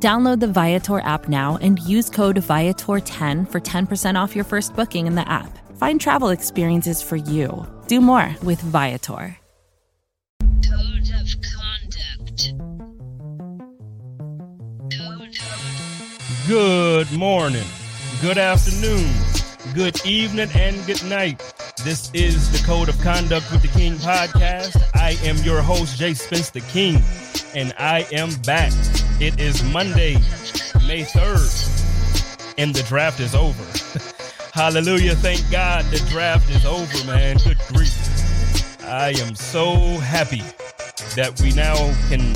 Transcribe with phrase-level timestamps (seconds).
[0.00, 5.08] Download the Viator app now and use code Viator10 for 10% off your first booking
[5.08, 5.58] in the app.
[5.76, 7.66] Find travel experiences for you.
[7.88, 9.36] Do more with Viator.
[10.40, 12.54] Code of conduct.
[14.96, 15.36] Code
[16.46, 17.66] Good morning,
[18.22, 19.10] good afternoon,
[19.74, 21.42] good evening, and good night.
[21.84, 24.80] This is the Code of Conduct with the King podcast.
[24.94, 27.02] I am your host, Jay Spence the King,
[27.52, 28.72] and I am back.
[29.20, 30.14] It is Monday,
[30.86, 33.64] May 3rd, and the draft is over.
[34.54, 35.16] Hallelujah.
[35.16, 37.36] Thank God the draft is over, man.
[37.38, 37.92] Good grief.
[38.84, 40.44] I am so happy
[41.16, 41.74] that we now
[42.08, 42.32] can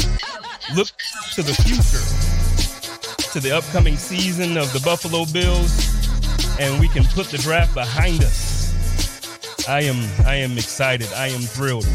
[0.74, 0.88] look
[1.34, 2.02] to the future
[3.30, 5.88] to the upcoming season of the Buffalo Bills,
[6.58, 9.68] and we can put the draft behind us.
[9.68, 11.12] I am I am excited.
[11.12, 11.86] I am thrilled.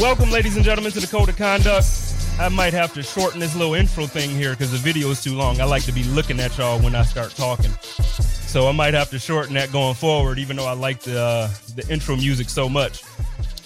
[0.00, 2.11] Welcome, ladies and gentlemen, to the Code of Conduct.
[2.38, 5.34] I might have to shorten this little intro thing here because the video is too
[5.34, 5.60] long.
[5.60, 7.70] I like to be looking at y'all when I start talking.
[7.80, 11.50] So I might have to shorten that going forward, even though I like the uh,
[11.76, 13.02] the intro music so much.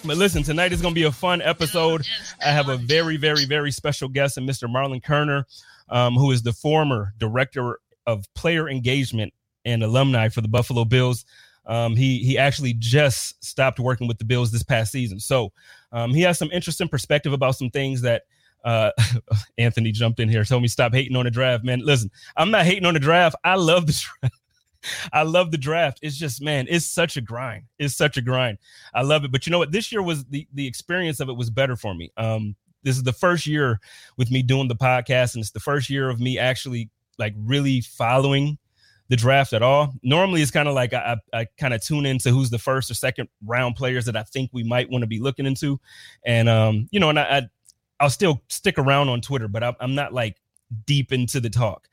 [0.04, 2.06] But listen, tonight is going to be a fun episode.
[2.44, 4.68] I have a very, very, very special guest, and Mr.
[4.68, 5.46] Marlon Kerner,
[5.88, 9.32] um, who is the former director of player engagement
[9.64, 11.24] and alumni for the Buffalo Bills.
[11.66, 15.52] Um, he he actually just stopped working with the Bills this past season, so
[15.90, 18.22] um, he has some interesting perspective about some things that.
[18.66, 18.90] Uh,
[19.58, 21.80] Anthony jumped in here, told me stop hating on the draft, man.
[21.84, 23.36] Listen, I'm not hating on the draft.
[23.44, 24.34] I love the draft.
[25.12, 26.00] I love the draft.
[26.02, 27.64] It's just, man, it's such a grind.
[27.78, 28.58] It's such a grind.
[28.92, 29.32] I love it.
[29.32, 29.72] But you know what?
[29.72, 32.12] This year was the the experience of it was better for me.
[32.16, 33.80] Um, this is the first year
[34.16, 37.80] with me doing the podcast, and it's the first year of me actually like really
[37.80, 38.58] following
[39.08, 39.94] the draft at all.
[40.02, 42.90] Normally, it's kind of like I, I, I kind of tune into who's the first
[42.90, 45.80] or second round players that I think we might want to be looking into,
[46.24, 47.42] and um, you know, and I, I
[48.00, 50.36] I'll still stick around on Twitter, but I'm, not like
[50.86, 51.88] deep into the talk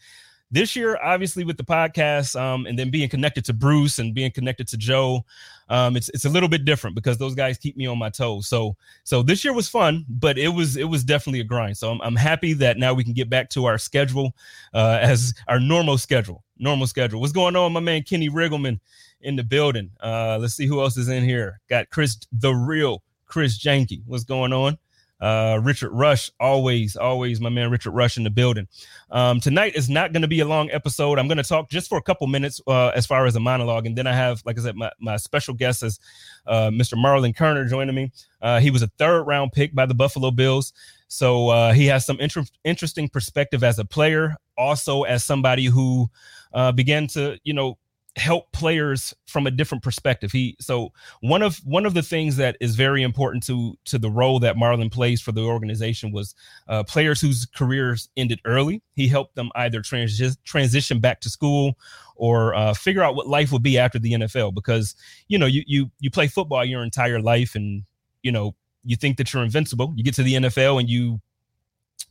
[0.53, 4.29] this year, obviously with the podcast, um, and then being connected to Bruce and being
[4.29, 5.25] connected to Joe,
[5.67, 8.47] um, it's it's a little bit different because those guys keep me on my toes.
[8.47, 11.75] So so this year was fun, but it was it was definitely a grind.
[11.75, 14.35] So I'm, I'm happy that now we can get back to our schedule
[14.75, 17.19] uh, as our normal schedule, normal schedule.
[17.19, 18.79] What's going on, my man Kenny Riggleman
[19.21, 19.89] in the building?
[20.03, 21.61] Uh, let's see who else is in here.
[21.67, 24.03] Got Chris, the real Chris Janke.
[24.05, 24.77] What's going on?
[25.23, 28.67] Uh, Richard Rush, always, always my man Richard Rush in the building.
[29.09, 31.17] Um, tonight is not going to be a long episode.
[31.17, 33.85] I'm going to talk just for a couple minutes uh, as far as a monologue,
[33.85, 35.97] and then I have, like I said, my, my special guest is
[36.45, 36.95] uh, Mr.
[36.95, 38.12] Marlon Kerner joining me.
[38.41, 40.73] Uh, he was a third round pick by the Buffalo Bills,
[41.07, 46.09] so uh, he has some inter- interesting perspective as a player, also as somebody who
[46.53, 47.78] uh, began to, you know,
[48.16, 50.31] help players from a different perspective.
[50.31, 50.91] He so
[51.22, 54.56] one of one of the things that is very important to to the role that
[54.56, 56.35] Marlon plays for the organization was
[56.68, 58.84] uh, players whose careers ended early.
[58.94, 61.78] He helped them either transi- transition back to school
[62.16, 64.53] or uh, figure out what life would be after the NFL.
[64.53, 64.95] Because
[65.28, 67.84] you know you you you play football your entire life, and
[68.22, 69.94] you know you think that you're invincible.
[69.95, 71.19] You get to the NFL and you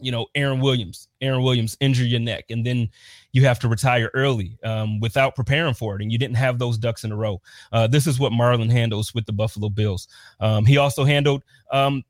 [0.00, 2.90] you know, Aaron Williams, Aaron Williams injure your neck, and then
[3.32, 6.76] you have to retire early um, without preparing for it, and you didn't have those
[6.76, 7.40] ducks in a row.
[7.72, 10.08] Uh, this is what Marlon handles with the Buffalo Bills.
[10.40, 12.02] Um, he also handled um,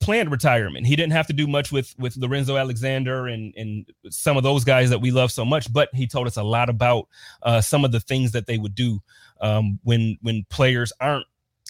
[0.00, 0.86] planned retirement.
[0.86, 4.64] He didn't have to do much with with Lorenzo Alexander and and some of those
[4.64, 7.08] guys that we love so much, but he told us a lot about
[7.42, 9.00] uh, some of the things that they would do
[9.40, 11.26] um, when when players aren't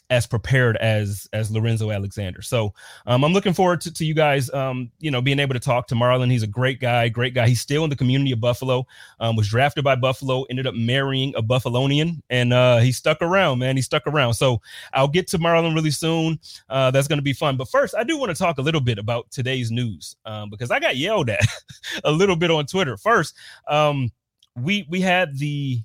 [0.08, 2.42] as prepared as as Lorenzo Alexander.
[2.42, 2.72] So
[3.06, 5.88] um, I'm looking forward to, to you guys, um, you know, being able to talk
[5.88, 6.30] to Marlon.
[6.30, 7.48] He's a great guy, great guy.
[7.48, 8.86] He's still in the community of Buffalo.
[9.18, 13.58] Um, was drafted by Buffalo, ended up marrying a Buffalonian, and uh, he stuck around,
[13.58, 13.76] man.
[13.76, 14.34] He stuck around.
[14.34, 14.60] So
[14.92, 16.38] I'll get to Marlon really soon.
[16.68, 17.56] Uh, that's going to be fun.
[17.56, 20.70] But first, I do want to talk a little bit about today's news um, because
[20.70, 21.44] I got yelled at
[22.04, 22.96] a little bit on Twitter.
[22.96, 23.34] First,
[23.68, 24.12] um,
[24.56, 25.82] we we had the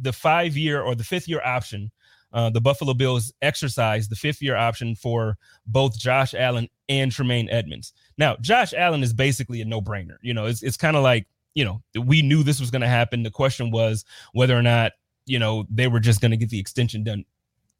[0.00, 1.90] the five year or the fifth year option
[2.32, 5.36] uh, the Buffalo Bills exercised the fifth year option for
[5.66, 7.92] both Josh Allen and Tremaine Edmunds.
[8.18, 10.16] Now, Josh Allen is basically a no brainer.
[10.22, 12.88] You know, it's, it's kind of like, you know, we knew this was going to
[12.88, 13.22] happen.
[13.22, 14.92] The question was whether or not,
[15.26, 17.24] you know, they were just going to get the extension done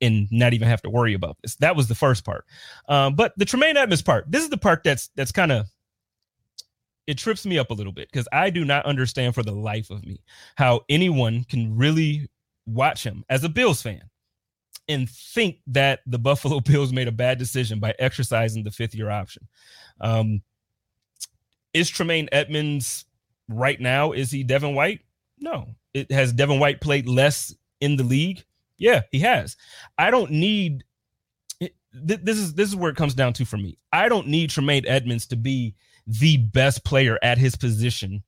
[0.00, 1.56] and not even have to worry about this.
[1.56, 2.44] That was the first part.
[2.88, 5.66] Um, but the Tremaine Edmunds part, this is the part that's that's kind of
[7.06, 9.90] it trips me up a little bit because I do not understand for the life
[9.90, 10.22] of me
[10.56, 12.28] how anyone can really
[12.66, 14.02] watch him as a Bills fan
[14.93, 19.11] and think that the Buffalo Bills made a bad decision by exercising the fifth year
[19.11, 19.49] option.
[20.00, 20.43] Um,
[21.75, 23.05] is Tremaine Edmunds
[23.49, 24.12] right now?
[24.12, 25.00] Is he Devin White?
[25.39, 25.69] No.
[25.94, 28.44] It has Devin White played less in the league?
[28.79, 29.56] Yeah, he has.
[29.99, 30.85] I don't need
[31.93, 33.79] this is this is where it comes down to for me.
[33.93, 35.75] I don't need Tremaine Edmunds to be
[36.06, 38.23] the best player at his position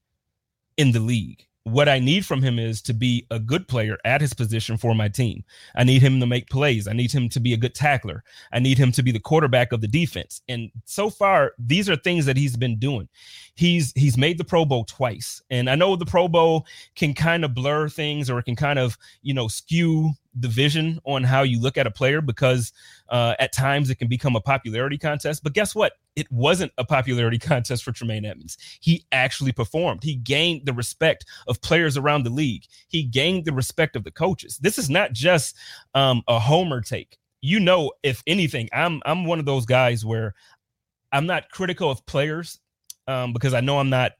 [0.76, 4.20] in the league what I need from him is to be a good player at
[4.20, 5.43] his position for my team.
[5.75, 6.87] I need him to make plays.
[6.87, 8.22] I need him to be a good tackler.
[8.52, 10.43] I need him to be the quarterback of the defense.
[10.46, 13.08] And so far, these are things that he's been doing.
[13.55, 15.43] He's he's made the Pro Bowl twice.
[15.49, 16.66] And I know the Pro Bowl
[16.96, 21.00] can kind of blur things or it can kind of, you know, skew the vision
[21.04, 22.72] on how you look at a player because
[23.08, 25.42] uh, at times it can become a popularity contest.
[25.42, 25.92] But guess what?
[26.16, 28.58] It wasn't a popularity contest for Tremaine Edmunds.
[28.81, 30.02] He actually performed.
[30.02, 32.64] He gained the respect of players around the league.
[32.88, 34.58] He gained the respect of the coaches.
[34.58, 35.56] This is not just
[35.94, 37.19] um, a homer take.
[37.40, 40.34] You know, if anything, I'm I'm one of those guys where
[41.12, 42.58] I'm not critical of players
[43.06, 44.12] um, because I know I'm not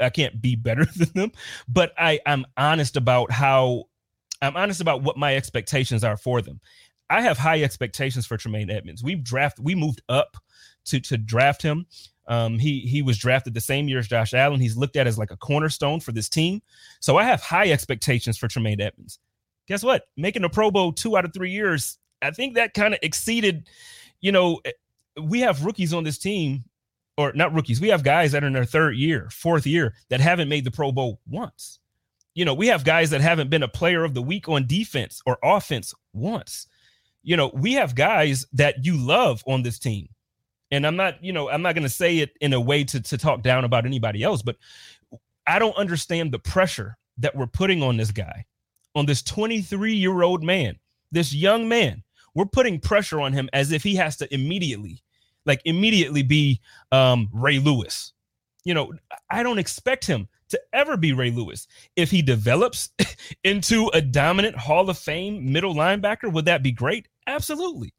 [0.00, 1.32] I can't be better than them,
[1.68, 3.84] but I I'm honest about how
[4.42, 6.60] I'm honest about what my expectations are for them.
[7.08, 9.02] I have high expectations for Tremaine Edmunds.
[9.02, 10.36] We draft we moved up
[10.86, 11.86] to to draft him.
[12.28, 14.60] Um, he he was drafted the same year as Josh Allen.
[14.60, 16.60] He's looked at as like a cornerstone for this team.
[17.00, 19.18] So I have high expectations for Tremaine Edmunds.
[19.68, 20.04] Guess what?
[20.16, 23.68] Making a Pro Bowl two out of three years, I think that kind of exceeded.
[24.20, 24.72] You know, eh,
[25.22, 26.64] we have rookies on this team,
[27.16, 27.80] or not rookies.
[27.80, 30.70] We have guys that are in their third year, fourth year that haven't made the
[30.70, 31.78] Pro Bowl once
[32.36, 35.22] you know, we have guys that haven't been a player of the week on defense
[35.24, 36.66] or offense once.
[37.22, 40.10] You know, we have guys that you love on this team.
[40.70, 43.00] And I'm not, you know, I'm not going to say it in a way to,
[43.00, 44.56] to talk down about anybody else, but
[45.46, 48.44] I don't understand the pressure that we're putting on this guy,
[48.94, 50.78] on this 23 year old man,
[51.10, 52.02] this young man.
[52.34, 55.02] We're putting pressure on him as if he has to immediately,
[55.46, 56.60] like, immediately be
[56.92, 58.12] um, Ray Lewis.
[58.66, 58.92] You know,
[59.30, 61.68] I don't expect him to ever be Ray Lewis.
[61.94, 62.90] If he develops
[63.44, 67.06] into a dominant Hall of Fame middle linebacker, would that be great?
[67.28, 67.94] Absolutely.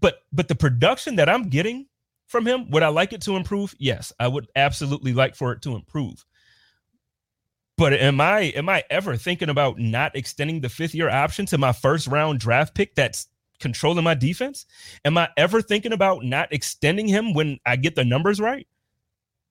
[0.00, 1.86] But but the production that I'm getting
[2.26, 3.74] from him, would I like it to improve?
[3.78, 6.26] Yes, I would absolutely like for it to improve.
[7.78, 11.56] But am I am I ever thinking about not extending the fifth year option to
[11.56, 13.28] my first round draft pick that's
[13.60, 14.66] controlling my defense?
[15.06, 18.66] Am I ever thinking about not extending him when I get the numbers right?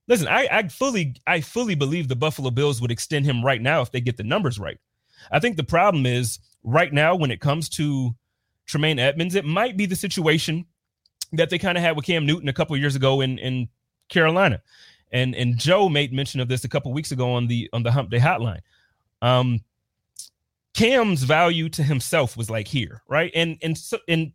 [0.06, 3.80] Listen, I, I fully I fully believe the Buffalo Bills would extend him right now
[3.80, 4.78] if they get the numbers right.
[5.30, 8.14] I think the problem is right now when it comes to
[8.66, 10.66] Tremaine Edmunds, it might be the situation
[11.32, 13.68] that they kind of had with Cam Newton a couple years ago in in
[14.08, 14.62] Carolina.
[15.12, 17.92] And and Joe made mention of this a couple weeks ago on the on the
[17.92, 18.60] Hump Day Hotline.
[19.22, 19.60] Um,
[20.74, 23.30] Cam's value to himself was like here, right?
[23.34, 24.32] And and so and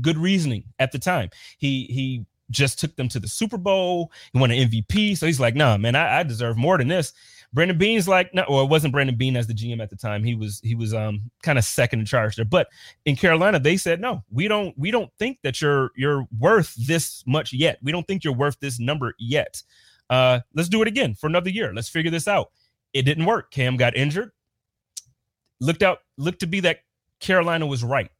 [0.00, 1.30] good reasoning at the time.
[1.58, 4.12] He he just took them to the Super Bowl.
[4.32, 5.16] He won an MVP.
[5.16, 7.12] So he's like, nah, man, I, I deserve more than this.
[7.52, 10.22] Brandon Beane's like, no, or it wasn't Brandon Beane as the GM at the time.
[10.24, 12.44] He was he was um kind of second in charge there.
[12.44, 12.68] But
[13.04, 17.24] in Carolina, they said, no, we don't we don't think that you're you're worth this
[17.26, 17.78] much yet.
[17.82, 19.62] We don't think you're worth this number yet.
[20.10, 21.72] Uh, let's do it again for another year.
[21.74, 22.50] Let's figure this out.
[22.92, 23.50] It didn't work.
[23.50, 24.32] Cam got injured.
[25.60, 26.80] Looked out, looked to be that
[27.20, 28.10] Carolina was right.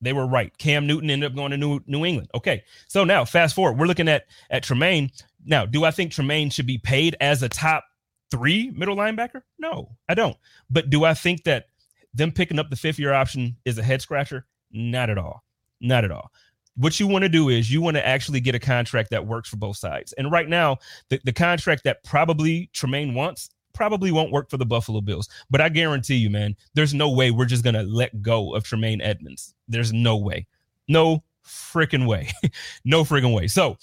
[0.00, 0.56] They were right.
[0.58, 2.30] Cam Newton ended up going to New, New England.
[2.34, 2.62] Okay.
[2.88, 5.10] So now fast forward, we're looking at at Tremaine.
[5.44, 7.84] Now, do I think Tremaine should be paid as a top
[8.30, 9.42] three middle linebacker?
[9.58, 10.36] No, I don't.
[10.70, 11.66] But do I think that
[12.14, 14.46] them picking up the fifth year option is a head scratcher?
[14.70, 15.44] Not at all.
[15.80, 16.30] Not at all.
[16.76, 19.48] What you want to do is you want to actually get a contract that works
[19.48, 20.12] for both sides.
[20.14, 20.78] And right now,
[21.10, 25.28] the, the contract that probably Tremaine wants probably won't work for the Buffalo Bills.
[25.50, 29.00] But I guarantee you, man, there's no way we're just gonna let go of Tremaine
[29.00, 29.54] Edmunds.
[29.68, 30.46] There's no way.
[30.88, 32.30] No freaking way.
[32.84, 33.46] no freaking way.
[33.46, 33.76] So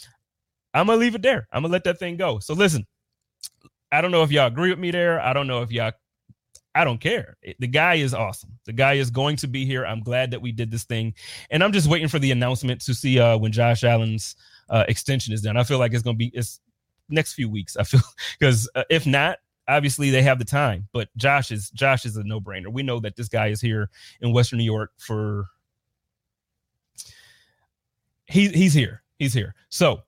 [0.73, 1.47] I'm gonna leave it there.
[1.51, 2.39] I'm gonna let that thing go.
[2.39, 2.85] So listen,
[3.91, 5.19] I don't know if y'all agree with me there.
[5.19, 5.93] I don't know if y'all
[6.77, 7.37] I don't care.
[7.57, 8.51] The guy is awesome.
[8.65, 9.83] The guy is going to be here.
[9.83, 11.15] I'm glad that we did this thing.
[11.49, 14.35] And I'm just waiting for the announcement to see uh, when Josh Allen's
[14.69, 15.57] uh, extension is done.
[15.57, 16.59] I feel like it's going to be it's
[17.09, 17.77] next few weeks.
[17.77, 18.01] I feel
[18.39, 22.23] because uh, if not, obviously they have the time, but Josh is Josh is a
[22.23, 22.71] no brainer.
[22.71, 23.89] We know that this guy is here
[24.21, 25.47] in Western New York for
[28.27, 29.03] he he's here.
[29.19, 29.55] He's here.
[29.69, 30.01] So,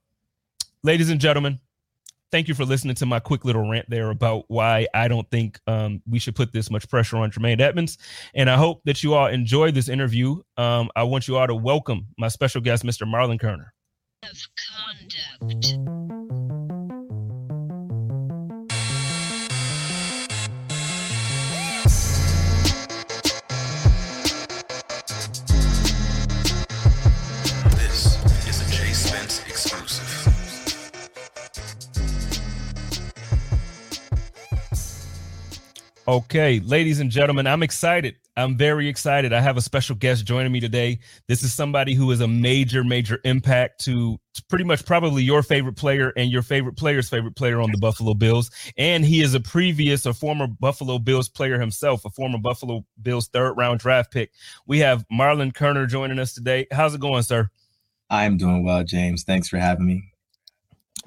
[0.83, 1.59] ladies and gentlemen,
[2.31, 5.59] thank you for listening to my quick little rant there about why I don't think
[5.67, 7.97] um, we should put this much pressure on Tremaine Edmunds.
[8.35, 10.41] And I hope that you all enjoyed this interview.
[10.57, 13.07] Um, I want you all to welcome my special guest, Mr.
[13.07, 13.73] Marlon Kerner.
[14.23, 14.37] Of
[15.39, 16.18] conduct.
[36.09, 38.15] Okay, ladies and gentlemen, I'm excited.
[38.35, 39.31] I'm very excited.
[39.31, 40.97] I have a special guest joining me today.
[41.27, 44.17] This is somebody who is a major, major impact to
[44.49, 48.15] pretty much probably your favorite player and your favorite player's favorite player on the Buffalo
[48.15, 48.49] Bills.
[48.75, 53.27] And he is a previous, a former Buffalo Bills player himself, a former Buffalo Bills
[53.27, 54.31] third round draft pick.
[54.65, 56.65] We have Marlon Kerner joining us today.
[56.71, 57.51] How's it going, sir?
[58.09, 59.21] I'm doing well, James.
[59.21, 60.08] Thanks for having me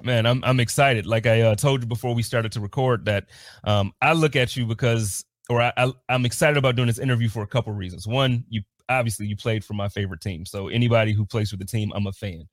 [0.01, 1.05] man i'm i'm excited.
[1.05, 3.25] Like i uh, told you before we started to record that
[3.63, 7.29] um, i look at you because or I, I i'm excited about doing this interview
[7.29, 8.07] for a couple reasons.
[8.07, 10.45] One you obviously you played for my favorite team.
[10.45, 12.43] So anybody who plays for the team i'm a fan.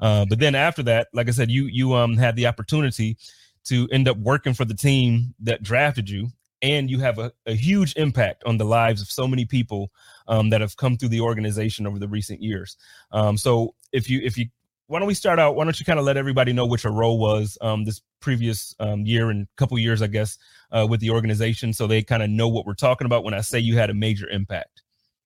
[0.00, 3.16] Uh, but then after that like i said you you um had the opportunity
[3.64, 6.28] to end up working for the team that drafted you
[6.62, 9.90] and you have a, a huge impact on the lives of so many people
[10.28, 12.76] um, that have come through the organization over the recent years.
[13.12, 14.46] Um, so if you if you
[14.90, 15.54] why don't we start out?
[15.54, 18.74] Why don't you kind of let everybody know what your role was um, this previous
[18.80, 20.36] um, year and couple years, I guess,
[20.72, 23.40] uh, with the organization, so they kind of know what we're talking about when I
[23.40, 24.82] say you had a major impact.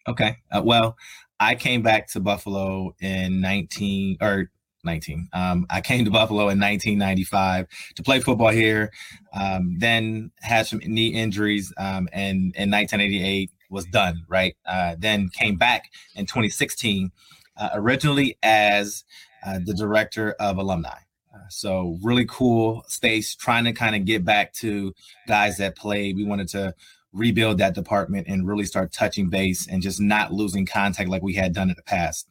[0.06, 0.37] Okay.
[0.52, 0.99] Uh, well,
[1.40, 4.50] I came back to Buffalo in 19 or
[4.85, 5.30] 19.
[5.33, 8.92] Um, I came to Buffalo in 1995 to play football here.
[9.33, 14.26] Um, then had some knee injuries, um, and in 1988 was done.
[14.28, 14.59] Right.
[14.66, 17.11] Uh, then came back in 2016,
[17.56, 19.04] uh, originally as
[19.44, 20.98] uh, the director of alumni.
[21.34, 24.94] Uh, so really cool space, trying to kind of get back to
[25.26, 26.16] guys that played.
[26.16, 26.74] We wanted to
[27.12, 31.34] rebuild that department and really start touching base and just not losing contact like we
[31.34, 32.28] had done in the past.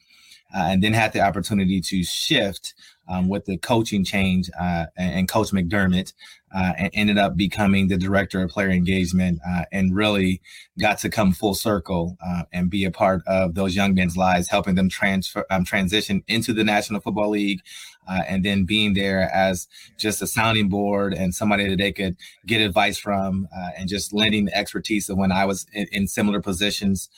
[0.55, 2.75] Uh, and then had the opportunity to shift
[3.07, 6.13] um, with the coaching change uh, and, Coach McDermott,
[6.55, 10.41] uh, and ended up becoming the director of player engagement, uh, and really
[10.79, 14.48] got to come full circle uh, and be a part of those young men's lives,
[14.48, 17.62] helping them transfer um, transition into the National Football League,
[18.07, 19.67] uh, and then being there as
[19.98, 24.13] just a sounding board and somebody that they could get advice from, uh, and just
[24.13, 27.10] lending the expertise of when I was in, in similar positions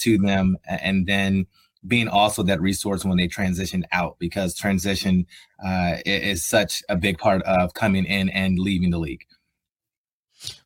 [0.00, 1.46] to them, and then
[1.86, 5.26] being also that resource when they transition out because transition
[5.64, 9.24] uh, is such a big part of coming in and leaving the league.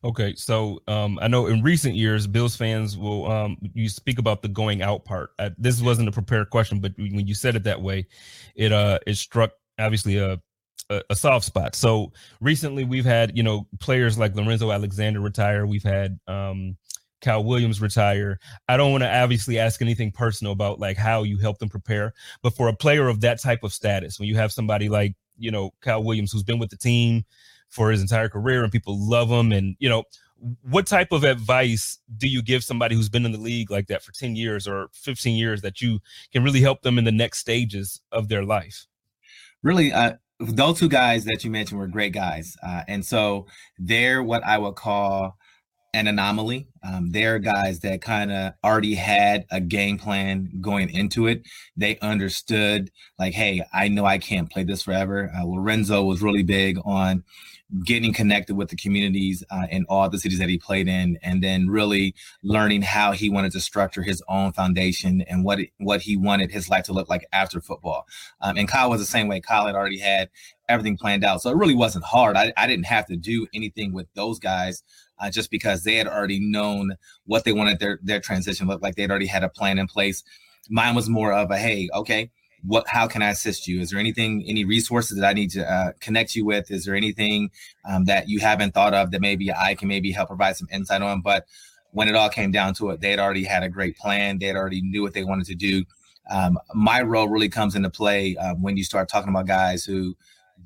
[0.03, 4.41] Okay, so um, I know in recent years, Bills fans will um, you speak about
[4.41, 5.31] the going out part.
[5.37, 8.07] Uh, this wasn't a prepared question, but when you said it that way,
[8.55, 10.39] it uh it struck obviously a,
[10.89, 11.75] a a soft spot.
[11.75, 15.65] So recently, we've had you know players like Lorenzo Alexander retire.
[15.65, 16.77] We've had um,
[17.25, 18.39] Kyle Williams retire.
[18.69, 22.13] I don't want to obviously ask anything personal about like how you help them prepare,
[22.43, 25.49] but for a player of that type of status, when you have somebody like, you
[25.49, 27.25] know, Kyle Williams who's been with the team
[27.67, 30.03] for his entire career and people love him and, you know,
[30.61, 34.03] what type of advice do you give somebody who's been in the league like that
[34.03, 35.99] for 10 years or 15 years that you
[36.31, 38.85] can really help them in the next stages of their life?
[39.63, 42.55] Really, uh, those two guys that you mentioned were great guys.
[42.61, 43.47] Uh, and so
[43.79, 45.37] they're what I would call
[45.95, 46.67] an anomaly.
[46.83, 51.47] Um, they're guys that kind of already had a game plan going into it.
[51.77, 55.31] They understood, like, hey, I know I can't play this forever.
[55.35, 57.23] Uh, Lorenzo was really big on
[57.83, 61.41] getting connected with the communities uh, in all the cities that he played in, and
[61.41, 66.01] then really learning how he wanted to structure his own foundation and what it, what
[66.01, 68.05] he wanted his life to look like after football.
[68.41, 69.39] Um, and Kyle was the same way.
[69.39, 70.29] Kyle had already had
[70.69, 72.35] everything planned out, so it really wasn't hard.
[72.37, 74.83] I, I didn't have to do anything with those guys
[75.19, 76.95] uh, just because they had already known
[77.25, 78.95] what they wanted their their transition look like.
[78.95, 80.23] They'd already had a plan in place.
[80.69, 82.31] Mine was more of a hey, okay,
[82.63, 83.79] what how can I assist you?
[83.81, 86.71] Is there anything, any resources that I need to uh, connect you with?
[86.71, 87.49] Is there anything
[87.87, 91.01] um, that you haven't thought of that maybe I can maybe help provide some insight
[91.01, 91.21] on?
[91.21, 91.45] But
[91.91, 94.39] when it all came down to it, they had already had a great plan.
[94.39, 95.85] They had already knew what they wanted to do.
[96.29, 100.15] Um, my role really comes into play uh, when you start talking about guys who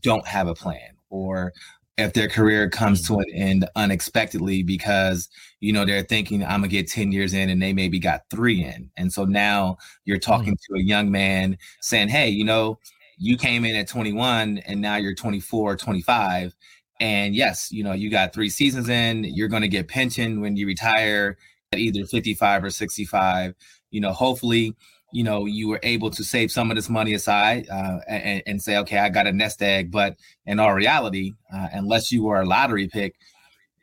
[0.02, 1.54] don't have a plan or
[2.00, 3.22] if their career comes to mm-hmm.
[3.22, 5.30] an end unexpectedly because
[5.60, 8.64] you know they're thinking i'm gonna get 10 years in and they maybe got three
[8.64, 10.76] in and so now you're talking mm-hmm.
[10.76, 12.78] to a young man saying hey you know
[13.18, 16.56] you came in at 21 and now you're 24 25
[17.00, 20.56] and yes you know you got three seasons in you're going to get pension when
[20.56, 21.38] you retire
[21.72, 23.54] at either 55 or 65
[23.92, 24.76] you know hopefully
[25.12, 28.62] you know you were able to save some of this money aside uh, and, and,
[28.62, 29.92] say okay i got a nest egg.
[29.92, 33.16] But in all reality uh, unless you were a lottery pick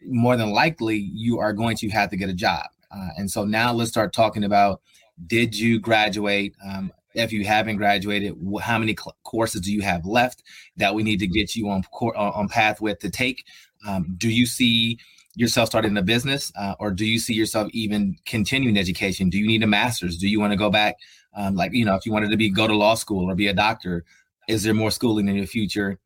[0.09, 2.67] more than likely you are going to have to get a job.
[2.91, 4.81] Uh, and so now let's start talking about
[5.27, 6.55] did you graduate?
[6.65, 10.43] Um, if you haven't graduated how many cl- courses do you have left
[10.77, 13.45] that we need to get you on on path with to take?
[13.87, 14.99] Um, do you see
[15.37, 19.31] yourself starting a business uh, or do you see yourself even continuing education?
[19.31, 20.17] Do you need a master's?
[20.17, 20.97] Do you want to go back
[21.35, 23.47] um, like you know if you wanted to be go to law school or be
[23.47, 24.05] a doctor
[24.49, 25.99] is there more schooling in your future?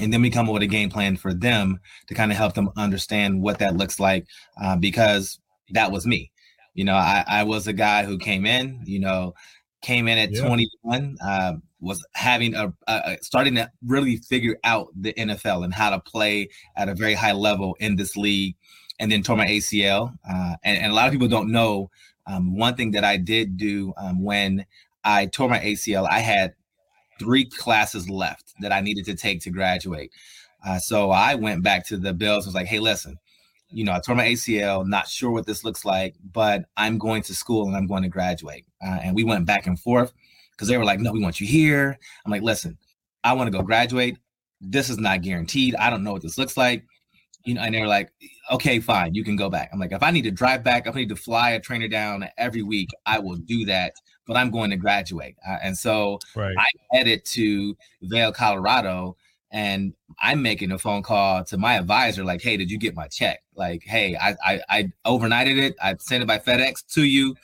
[0.00, 2.54] And then we come up with a game plan for them to kind of help
[2.54, 4.26] them understand what that looks like
[4.60, 5.38] uh, because
[5.70, 6.32] that was me.
[6.74, 9.34] You know I, I was a guy who came in you know
[9.82, 10.46] came in at yeah.
[10.46, 15.90] 21 uh, was having a, a, starting to really figure out the nfl and how
[15.90, 18.54] to play at a very high level in this league
[18.98, 21.90] and then tore my acl uh, and, and, a lot of people don't know
[22.26, 24.64] um, one thing that i did do um, when
[25.04, 26.54] i tore my acl i had
[27.22, 30.10] three classes left that I needed to take to graduate.
[30.66, 32.46] Uh, so I went back to the Bills.
[32.46, 33.18] Was like, hey, listen,
[33.72, 34.86] you know, I tore my ACL.
[34.86, 38.08] Not sure what this looks like, but I'm going to school and I'm going to
[38.08, 38.66] graduate.
[38.84, 40.12] Uh, and we went back and forth
[40.52, 41.98] because they were like, no, we want you here.
[42.24, 42.78] I'm like, listen,
[43.24, 44.18] I want to go graduate.
[44.60, 45.74] This is not guaranteed.
[45.76, 46.84] I don't know what this looks like.
[47.44, 48.12] You know, and they were like,
[48.52, 49.70] okay, fine, you can go back.
[49.72, 51.88] I'm like, if I need to drive back, if I need to fly a trainer
[51.88, 53.94] down every week, I will do that
[54.26, 55.36] but I'm going to graduate.
[55.46, 56.54] Uh, and so right.
[56.56, 59.16] I headed to Vail, Colorado,
[59.50, 63.08] and I'm making a phone call to my advisor, like, hey, did you get my
[63.08, 63.41] check?
[63.54, 65.74] Like, hey, I I, I overnighted it.
[65.82, 67.34] I sent it by FedEx to you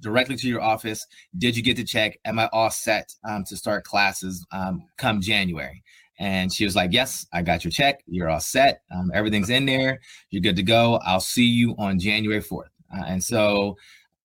[0.00, 1.06] directly to your office.
[1.38, 2.18] Did you get the check?
[2.24, 5.82] Am I all set um, to start classes um, come January?
[6.18, 8.02] And she was like, Yes, I got your check.
[8.06, 8.82] You're all set.
[8.94, 10.00] Um, everything's in there.
[10.30, 11.00] You're good to go.
[11.04, 12.68] I'll see you on January 4th.
[12.94, 13.76] Uh, and so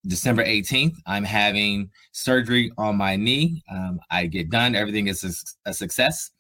[0.08, 3.64] December 18th, I'm having surgery on my knee.
[3.70, 5.24] Um, I get done, everything is
[5.66, 6.32] a, a success.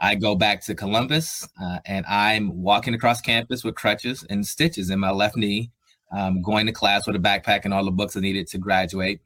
[0.00, 4.90] I go back to Columbus uh, and I'm walking across campus with crutches and stitches
[4.90, 5.70] in my left knee,
[6.12, 9.20] um, going to class with a backpack and all the books I needed to graduate.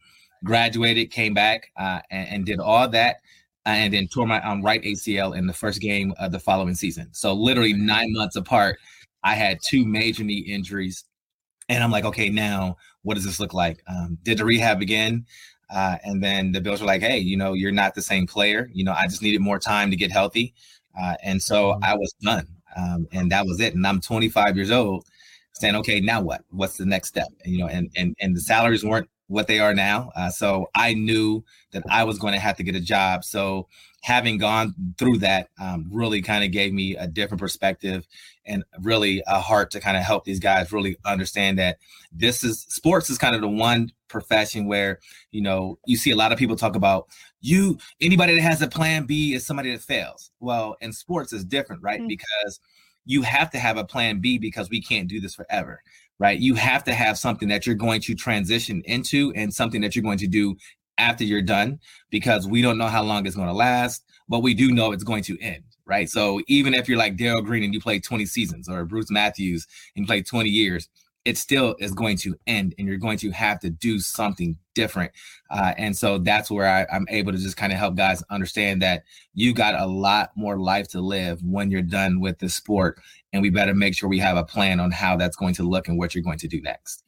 [0.44, 3.16] Graduated, came back uh, and, and, did all that,
[3.66, 6.74] uh, and then tore my um, right ACL in the first game of the following
[6.74, 7.08] season.
[7.12, 8.78] So, literally nine months apart,
[9.22, 11.04] I had two major knee injuries.
[11.68, 13.82] And I'm like, okay, now what does this look like?
[13.86, 15.26] Um, did the rehab again.
[15.72, 18.68] Uh, and then the Bills were like, hey, you know, you're not the same player.
[18.72, 20.54] You know, I just needed more time to get healthy.
[21.00, 21.84] Uh, and so mm-hmm.
[21.84, 22.46] I was done.
[22.76, 23.74] Um, and that was it.
[23.74, 25.04] And I'm 25 years old
[25.52, 26.44] saying, okay, now what?
[26.50, 27.28] What's the next step?
[27.44, 30.10] And, you know, and, and, and the salaries weren't what they are now.
[30.16, 33.24] Uh, so I knew that I was going to have to get a job.
[33.24, 33.68] So
[34.02, 38.06] having gone through that um, really kind of gave me a different perspective
[38.44, 41.78] and really a heart to kind of help these guys really understand that
[42.10, 44.98] this is sports is kind of the one profession where
[45.30, 47.06] you know you see a lot of people talk about
[47.40, 51.44] you anybody that has a plan b is somebody that fails well in sports is
[51.44, 52.08] different right mm-hmm.
[52.08, 52.60] because
[53.06, 55.82] you have to have a plan b because we can't do this forever
[56.18, 59.96] right you have to have something that you're going to transition into and something that
[59.96, 60.56] you're going to do
[61.00, 64.54] after you're done because we don't know how long it's going to last, but we
[64.54, 66.08] do know it's going to end, right?
[66.08, 69.66] So even if you're like Darrell Green and you play 20 seasons or Bruce Matthews
[69.96, 70.88] and you play 20 years,
[71.24, 75.12] it still is going to end and you're going to have to do something different.
[75.50, 78.80] Uh, and so that's where I, I'm able to just kind of help guys understand
[78.82, 79.04] that
[79.34, 83.00] you got a lot more life to live when you're done with the sport.
[83.32, 85.88] And we better make sure we have a plan on how that's going to look
[85.88, 87.04] and what you're going to do next.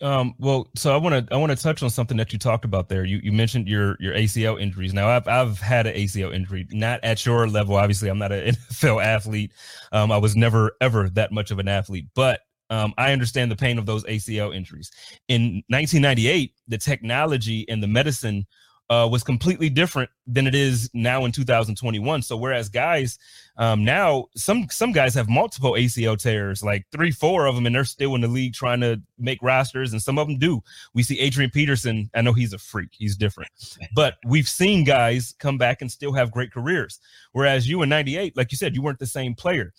[0.00, 2.64] Um, well, so I want to I want to touch on something that you talked
[2.64, 3.04] about there.
[3.04, 4.94] You you mentioned your your ACL injuries.
[4.94, 7.76] Now I've I've had an ACL injury, not at your level.
[7.76, 9.52] Obviously, I'm not an NFL athlete.
[9.92, 13.56] Um, I was never ever that much of an athlete, but um, I understand the
[13.56, 14.90] pain of those ACL injuries.
[15.28, 18.46] In 1998, the technology and the medicine
[18.88, 22.22] uh, was completely different than it is now in 2021.
[22.22, 23.18] So whereas guys
[23.58, 27.74] um, now some some guys have multiple ACL tears, like three, four of them, and
[27.74, 30.62] they're still in the league trying to make rosters, and some of them do.
[30.92, 32.10] We see Adrian Peterson.
[32.14, 33.50] I know he's a freak; he's different,
[33.94, 37.00] but we've seen guys come back and still have great careers.
[37.32, 39.72] Whereas you in '98, like you said, you weren't the same player.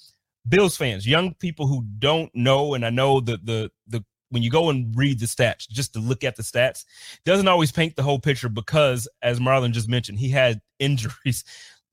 [0.48, 4.50] Bills fans, young people who don't know, and I know that the the when you
[4.50, 6.86] go and read the stats, just to look at the stats,
[7.26, 11.44] doesn't always paint the whole picture because, as Marlon just mentioned, he had injuries.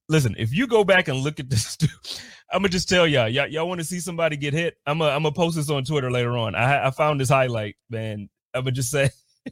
[0.08, 1.78] Listen, if you go back and look at this,
[2.52, 4.76] I'm gonna just tell y'all, y'all, y'all want to see somebody get hit.
[4.86, 6.54] I'm gonna, I'm gonna post this on Twitter later on.
[6.54, 8.28] I, I found this highlight, man.
[8.52, 9.10] I'm gonna just say,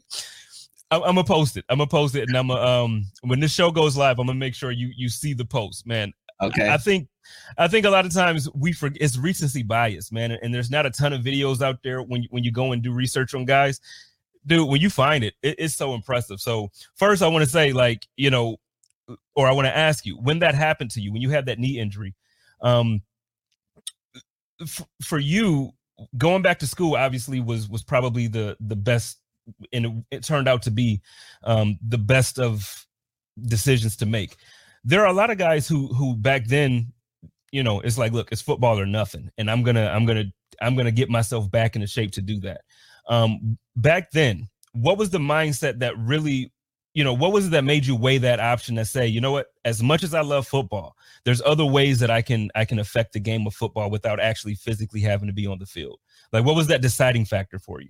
[0.91, 1.65] I'm, I'm, gonna post it.
[1.69, 4.37] I'm gonna post it, and I'm gonna, um, when this show goes live, I'm gonna
[4.37, 6.13] make sure you you see the post, man.
[6.41, 6.67] Okay.
[6.67, 7.07] I, I think
[7.57, 10.31] I think a lot of times we forget it's recency bias, man.
[10.31, 12.81] And there's not a ton of videos out there when you, when you go and
[12.81, 13.79] do research on guys.
[14.45, 16.41] Dude, when you find it, it it's so impressive.
[16.41, 18.57] So first, I want to say, like, you know,
[19.35, 21.59] or I want to ask you, when that happened to you, when you had that
[21.59, 22.13] knee injury,
[22.61, 23.01] um,
[24.61, 25.71] f- for you
[26.17, 29.19] going back to school, obviously was was probably the the best,
[29.71, 31.01] and it, it turned out to be
[31.43, 32.85] um, the best of
[33.47, 34.35] decisions to make
[34.83, 36.91] there are a lot of guys who who back then
[37.53, 40.25] you know it's like look it's football or nothing and i'm gonna i'm gonna
[40.61, 42.61] i'm gonna get myself back into shape to do that
[43.07, 46.51] um back then what was the mindset that really
[46.93, 49.31] you know, what was it that made you weigh that option to say, you know
[49.31, 52.79] what, as much as I love football, there's other ways that I can I can
[52.79, 55.99] affect the game of football without actually physically having to be on the field.
[56.31, 57.89] Like what was that deciding factor for you?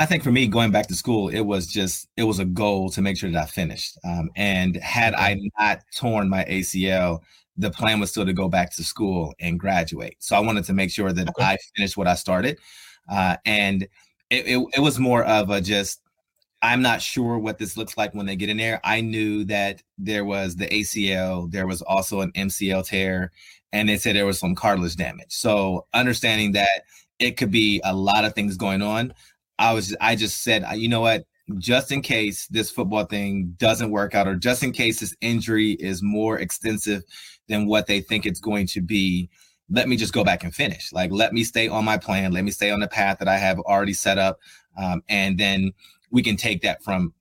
[0.00, 2.90] I think for me, going back to school, it was just it was a goal
[2.90, 3.96] to make sure that I finished.
[4.04, 7.20] Um, and had I not torn my ACL,
[7.56, 10.16] the plan was still to go back to school and graduate.
[10.18, 11.44] So I wanted to make sure that okay.
[11.44, 12.58] I finished what I started.
[13.08, 13.82] Uh, and
[14.30, 16.00] it, it, it was more of a just
[16.62, 18.80] I'm not sure what this looks like when they get in there.
[18.84, 23.32] I knew that there was the ACL, there was also an MCL tear,
[23.72, 25.26] and they said there was some cartilage damage.
[25.28, 26.84] So understanding that
[27.18, 29.12] it could be a lot of things going on,
[29.58, 31.26] I was I just said, you know what,
[31.58, 35.72] just in case this football thing doesn't work out, or just in case this injury
[35.72, 37.02] is more extensive
[37.48, 39.28] than what they think it's going to be,
[39.70, 40.92] let me just go back and finish.
[40.92, 42.32] Like, let me stay on my plan.
[42.32, 44.38] Let me stay on the path that I have already set up.
[44.76, 45.72] Um, and then
[46.10, 47.14] we can take that from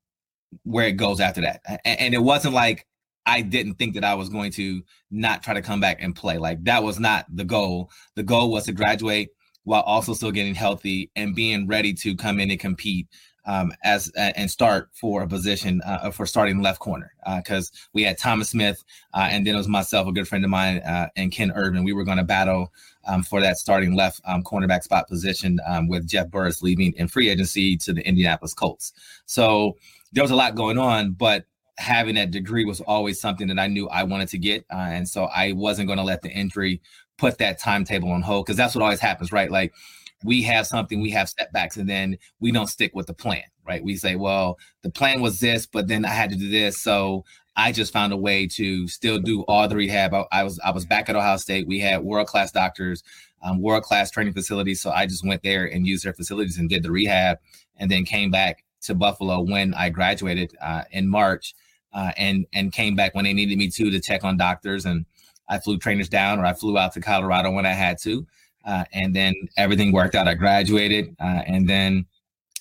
[0.63, 1.61] where it goes after that.
[1.85, 2.85] And, and, it wasn't like
[3.25, 4.81] I didn't think that I was going to
[5.11, 6.37] not try to come back and play.
[6.37, 7.89] Like that was not the goal.
[8.15, 9.29] The goal was to graduate
[9.63, 13.07] while also still getting healthy and being ready to come in and compete
[13.45, 17.77] um, as uh, and start for a position uh, for starting left corner because uh,
[17.93, 20.77] we had Thomas Smith uh, and then it was myself, a good friend of mine,
[20.79, 21.83] uh, and Ken Irvin.
[21.83, 22.71] We were going to battle
[23.05, 27.07] um, for that starting left um, cornerback spot position um, with Jeff Burris leaving in
[27.07, 28.93] free agency to the Indianapolis Colts.
[29.25, 29.77] So
[30.11, 31.45] there was a lot going on, but
[31.77, 35.07] having that degree was always something that I knew I wanted to get, uh, and
[35.07, 36.81] so I wasn't going to let the injury
[37.17, 39.51] put that timetable on hold because that's what always happens, right?
[39.51, 39.73] Like
[40.23, 43.83] we have something, we have setbacks, and then we don't stick with the plan, right?
[43.83, 46.77] We say, well, the plan was this, but then I had to do this.
[46.79, 50.13] So I just found a way to still do all the rehab.
[50.13, 51.67] I, I was I was back at Ohio State.
[51.67, 53.03] We had world class doctors,
[53.43, 54.81] um, world class training facilities.
[54.81, 57.37] So I just went there and used their facilities and did the rehab,
[57.77, 61.53] and then came back to Buffalo when I graduated uh, in March,
[61.93, 64.85] uh, and and came back when they needed me to to check on doctors.
[64.85, 65.05] And
[65.47, 68.25] I flew trainers down, or I flew out to Colorado when I had to.
[68.65, 70.27] Uh, and then everything worked out.
[70.27, 72.05] I graduated, uh, and then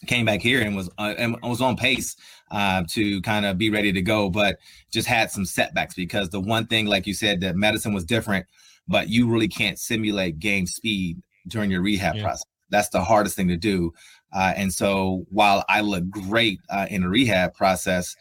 [0.06, 2.16] came back here and was uh, and was on pace
[2.50, 4.58] uh, to kind of be ready to go, but
[4.92, 8.46] just had some setbacks because the one thing, like you said, that medicine was different,
[8.88, 12.22] but you really can't simulate game speed during your rehab yeah.
[12.22, 12.44] process.
[12.70, 13.92] That's the hardest thing to do.
[14.32, 18.16] Uh, and so while I looked great uh, in the rehab process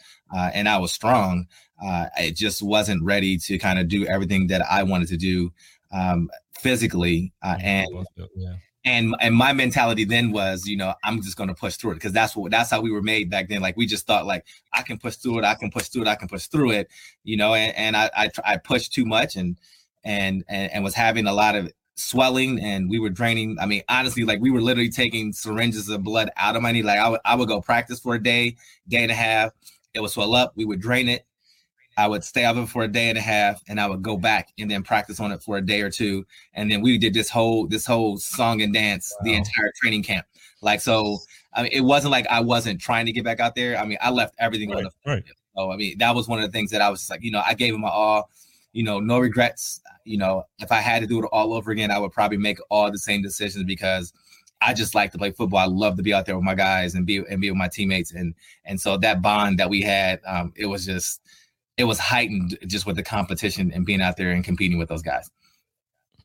[0.54, 1.48] and I was strong,
[2.18, 5.52] it just wasn't ready to kind of do everything that I wanted to do
[5.94, 6.30] um,
[6.62, 7.88] physically, uh, and
[8.36, 8.54] yeah.
[8.86, 11.96] and and my mentality then was, you know, I'm just going to push through it
[11.96, 13.62] because that's what that's how we were made back then.
[13.62, 16.08] Like we just thought, like I can push through it, I can push through it,
[16.08, 16.90] I can push through it,
[17.24, 17.54] you know.
[17.54, 19.58] And, and I, I I pushed too much and
[20.04, 23.58] and and and was having a lot of swelling and we were draining.
[23.60, 26.84] I mean, honestly, like we were literally taking syringes of blood out of my knee.
[26.84, 28.56] Like I would I would go practice for a day,
[28.88, 29.52] day and a half.
[29.94, 30.54] It would swell up.
[30.56, 31.26] We would drain it
[31.98, 34.18] I would stay of it for a day and a half, and I would go
[34.18, 37.14] back and then practice on it for a day or two, and then we did
[37.14, 39.26] this whole this whole song and dance wow.
[39.26, 40.26] the entire training camp.
[40.62, 41.20] Like so,
[41.54, 43.78] I mean, it wasn't like I wasn't trying to get back out there.
[43.78, 45.24] I mean, I left everything right, on the right.
[45.56, 47.42] So I mean, that was one of the things that I was like, you know,
[47.46, 48.30] I gave him my all.
[48.74, 49.82] You know, no regrets.
[50.06, 52.58] You know, if I had to do it all over again, I would probably make
[52.70, 54.14] all the same decisions because
[54.62, 55.60] I just like to play football.
[55.60, 57.68] I love to be out there with my guys and be and be with my
[57.68, 61.22] teammates, and and so that bond that we had, um, it was just
[61.82, 65.02] it was heightened just with the competition and being out there and competing with those
[65.02, 65.32] guys.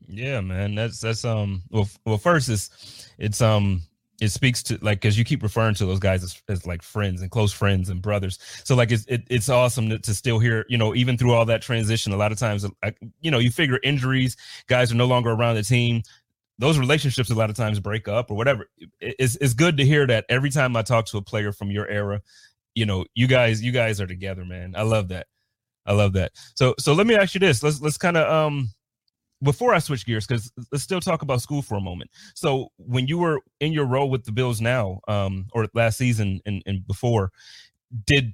[0.07, 0.75] Yeah, man.
[0.75, 3.81] That's that's um well well first it's it's um
[4.21, 7.21] it speaks to like because you keep referring to those guys as, as, like friends
[7.21, 10.65] and close friends and brothers so like it's it, it's awesome to, to, still hear
[10.69, 13.51] you know even through all that transition a lot of times like, you know you
[13.51, 14.35] figure injuries
[14.67, 16.01] guys are no longer around the team
[16.57, 18.67] those relationships a lot of times break up or whatever
[18.99, 21.87] it's, it's good to hear that every time i talk to a player from your
[21.87, 22.19] era
[22.73, 25.27] you know you guys you guys are together man i love that
[25.87, 26.33] I love that.
[26.55, 27.63] So so let me ask you this.
[27.63, 28.69] Let's let's kind of um
[29.43, 32.09] before I switch gears, because let's still talk about school for a moment.
[32.33, 36.41] So when you were in your role with the Bills now, um, or last season
[36.45, 37.31] and, and before,
[38.05, 38.33] did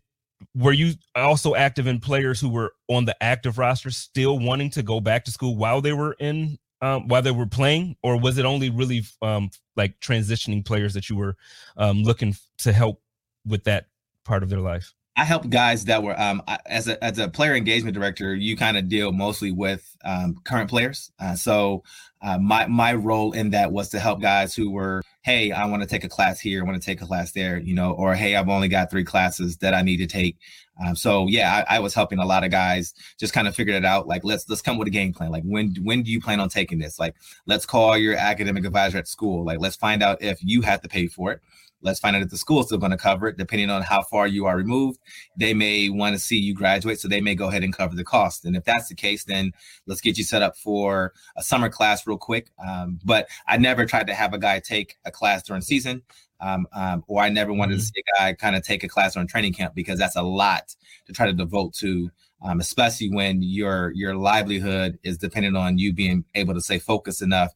[0.55, 4.83] were you also active in players who were on the active roster still wanting to
[4.83, 8.37] go back to school while they were in um, while they were playing, or was
[8.37, 11.37] it only really um, like transitioning players that you were
[11.77, 13.01] um, looking to help
[13.45, 13.85] with that
[14.25, 14.93] part of their life?
[15.15, 18.33] I helped guys that were um, as a as a player engagement director.
[18.33, 21.11] You kind of deal mostly with um, current players.
[21.19, 21.83] Uh, so
[22.23, 25.83] uh, my my role in that was to help guys who were, hey, I want
[25.83, 28.15] to take a class here, I want to take a class there, you know, or
[28.15, 30.37] hey, I've only got three classes that I need to take.
[30.83, 33.75] Um, so yeah, I, I, was helping a lot of guys just kind of figure
[33.75, 34.07] it out.
[34.07, 35.29] Like let's let's come with a game plan.
[35.29, 36.97] Like when when do you plan on taking this?
[36.97, 39.45] Like let's call your academic advisor at school.
[39.45, 41.41] Like let's find out if you have to pay for it
[41.83, 44.01] Let's find out if the school is still going to cover it, depending on how
[44.03, 44.99] far you are removed.
[45.37, 48.03] They may want to see you graduate, so they may go ahead and cover the
[48.03, 48.45] cost.
[48.45, 49.51] And if that's the case, then
[49.85, 52.49] let's get you set up for a summer class real quick.
[52.65, 56.01] Um, but I never tried to have a guy take a class during season.
[56.39, 57.83] Um, um, or I never wanted to mm-hmm.
[57.83, 60.75] see a guy kind of take a class during training camp because that's a lot
[61.05, 65.93] to try to devote to, um, especially when your your livelihood is dependent on you
[65.93, 67.53] being able to stay focused enough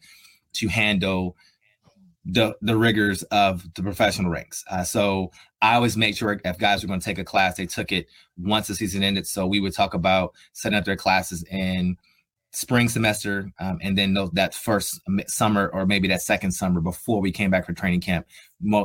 [0.53, 1.35] to handle
[2.29, 4.63] the the rigors of the professional ranks.
[4.69, 7.65] Uh, so I always make sure if guys were going to take a class, they
[7.65, 9.25] took it once the season ended.
[9.25, 11.97] So we would talk about setting up their classes in
[12.51, 17.21] spring semester, um, and then those, that first summer or maybe that second summer before
[17.21, 18.25] we came back for training camp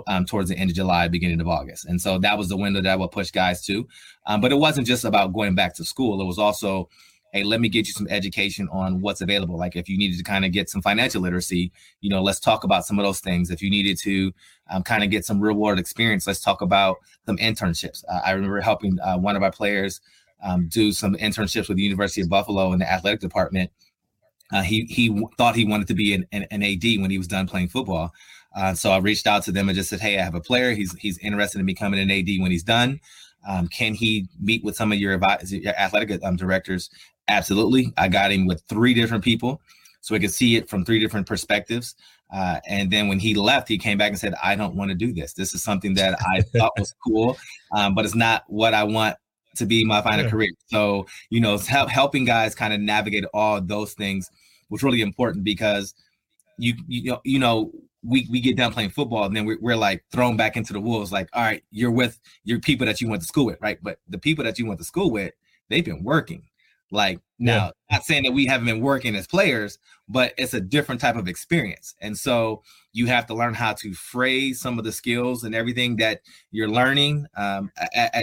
[0.06, 1.86] um, towards the end of July, beginning of August.
[1.86, 3.86] And so that was the window that I would push guys to.
[4.26, 6.88] Um, but it wasn't just about going back to school; it was also
[7.32, 9.56] hey, let me get you some education on what's available.
[9.56, 12.62] Like if you needed to kind of get some financial literacy, you know, let's talk
[12.62, 13.50] about some of those things.
[13.50, 14.32] If you needed to
[14.70, 18.04] um, kind of get some real world experience, let's talk about some internships.
[18.06, 20.02] Uh, I remember helping uh, one of our players
[20.42, 23.70] um, do some internships with the University of Buffalo in the athletic department.
[24.52, 27.26] Uh, he he thought he wanted to be an, an, an, AD when he was
[27.26, 28.12] done playing football.
[28.54, 30.74] Uh, so I reached out to them and just said, "Hey, I have a player.
[30.74, 33.00] He's he's interested in becoming an AD when he's done.
[33.46, 36.90] Um, can he meet with some of your, your athletic um, directors
[37.28, 37.92] Absolutely.
[37.96, 39.60] I got him with three different people
[40.00, 41.94] so he could see it from three different perspectives.
[42.32, 44.94] Uh, and then when he left, he came back and said, I don't want to
[44.94, 45.32] do this.
[45.32, 47.36] This is something that I thought was cool,
[47.72, 49.16] um, but it's not what I want
[49.56, 50.30] to be my final yeah.
[50.30, 50.50] career.
[50.66, 54.30] So, you know, help, helping guys kind of navigate all those things
[54.70, 55.94] was really important because
[56.58, 57.70] you, you know, you know,
[58.04, 60.80] we, we get done playing football and then we're, we're like thrown back into the
[60.80, 61.12] wolves.
[61.12, 63.78] Like, all right, you're with your people that you went to school with, right?
[63.82, 65.32] But the people that you went to school with,
[65.68, 66.44] they've been working
[66.92, 67.96] like now, yeah.
[67.96, 71.26] not saying that we haven't been working as players, but it's a different type of
[71.26, 71.94] experience.
[72.02, 72.62] And so
[72.92, 76.68] you have to learn how to phrase some of the skills and everything that you're
[76.68, 77.72] learning um,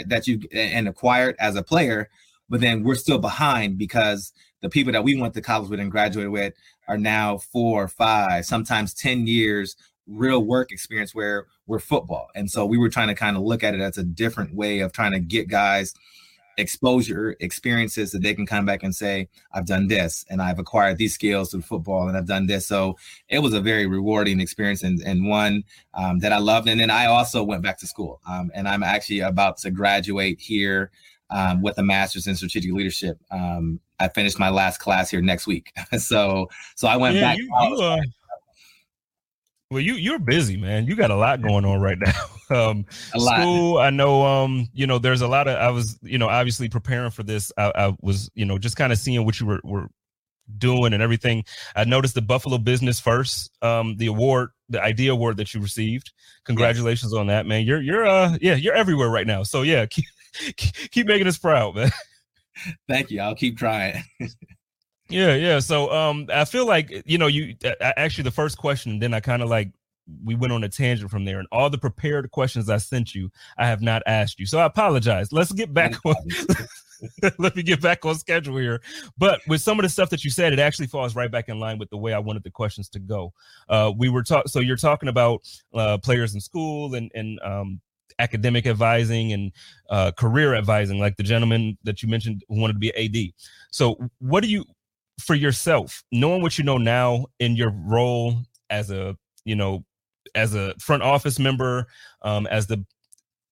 [0.06, 2.10] that you and acquired as a player.
[2.48, 5.92] But then we're still behind because the people that we went to college with and
[5.92, 6.54] graduated with
[6.88, 9.76] are now four, or five, sometimes 10 years
[10.08, 12.30] real work experience where we're football.
[12.36, 14.80] And so we were trying to kind of look at it as a different way
[14.80, 15.94] of trying to get guys–
[16.60, 20.98] exposure experiences that they can come back and say i've done this and i've acquired
[20.98, 22.96] these skills through football and i've done this so
[23.30, 26.90] it was a very rewarding experience and, and one um, that i loved and then
[26.90, 30.92] i also went back to school um, and i'm actually about to graduate here
[31.32, 35.48] um, with a master's in strategic leadership um, i finished my last class here next
[35.48, 37.98] week so so i went yeah, back you, you, uh,
[39.72, 40.88] well, you you're busy, man.
[40.88, 42.14] You got a lot going on right now.
[42.52, 43.42] Um, a lot.
[43.42, 44.26] School, I know.
[44.26, 45.56] Um, you know, there's a lot of.
[45.56, 47.52] I was, you know, obviously preparing for this.
[47.60, 49.88] I, I was, you know, just kind of seeing what you were, were
[50.58, 51.46] doing and everything.
[51.76, 56.12] I noticed the Buffalo Business First, um, the award, the idea award that you received.
[56.46, 57.20] Congratulations yes.
[57.20, 57.68] on that, man.
[57.68, 59.44] You're you're uh yeah, you're everywhere right now.
[59.44, 60.06] So yeah, keep
[60.58, 61.92] keep making us proud, man.
[62.88, 63.22] Thank you.
[63.22, 64.04] I'll keep trying.
[65.10, 65.60] Yeah, yeah.
[65.60, 69.42] So um I feel like you know you actually the first question then I kind
[69.42, 69.72] of like
[70.24, 73.32] we went on a tangent from there and all the prepared questions I sent you
[73.58, 74.46] I have not asked you.
[74.46, 75.32] So I apologize.
[75.32, 76.16] Let's get back on
[77.38, 78.82] let me get back on schedule here.
[79.18, 81.60] But with some of the stuff that you said, it actually falls right back in
[81.60, 83.34] line with the way I wanted the questions to go.
[83.68, 85.42] Uh, we were talking, so you're talking about
[85.74, 87.82] uh, players in school and and um,
[88.20, 89.52] academic advising and
[89.90, 93.34] uh, career advising, like the gentleman that you mentioned who wanted to be AD.
[93.72, 94.66] So, what do you
[95.20, 98.36] for yourself, knowing what you know now in your role
[98.70, 99.84] as a, you know,
[100.36, 101.88] as a front office member,
[102.22, 102.86] um, as the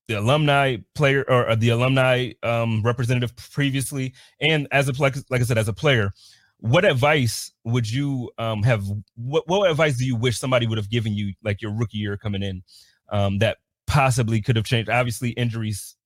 [0.07, 5.43] the alumni player or the alumni um, representative previously, and as a like, like I
[5.43, 6.13] said, as a player,
[6.59, 8.85] what advice would you um, have?
[9.15, 12.15] What what advice do you wish somebody would have given you, like your rookie year
[12.15, 12.63] coming in,
[13.09, 14.89] um, that possibly could have changed?
[14.89, 15.97] Obviously, injuries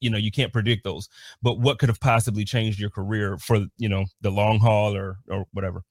[0.00, 1.08] you know you can't predict those
[1.42, 5.18] but what could have possibly changed your career for you know the long haul or
[5.28, 5.82] or whatever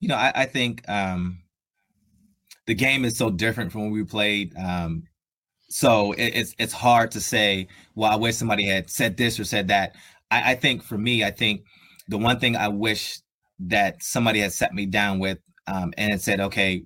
[0.00, 1.40] you know i, I think um
[2.66, 5.04] the game is so different from when we played um
[5.68, 9.44] so it, it's it's hard to say well i wish somebody had said this or
[9.44, 9.94] said that
[10.30, 11.62] I, I think for me i think
[12.08, 13.18] the one thing i wish
[13.58, 16.84] that somebody had set me down with um, and it said okay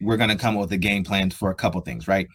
[0.00, 2.28] we're going to come up with a game plan for a couple things right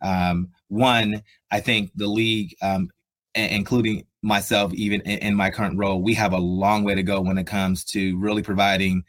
[0.00, 2.90] um, one, I think the league, um,
[3.34, 7.02] a- including myself, even in, in my current role, we have a long way to
[7.02, 9.04] go when it comes to really providing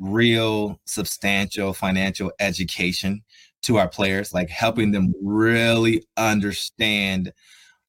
[0.00, 3.22] real, substantial financial education
[3.62, 7.32] to our players, like helping them really understand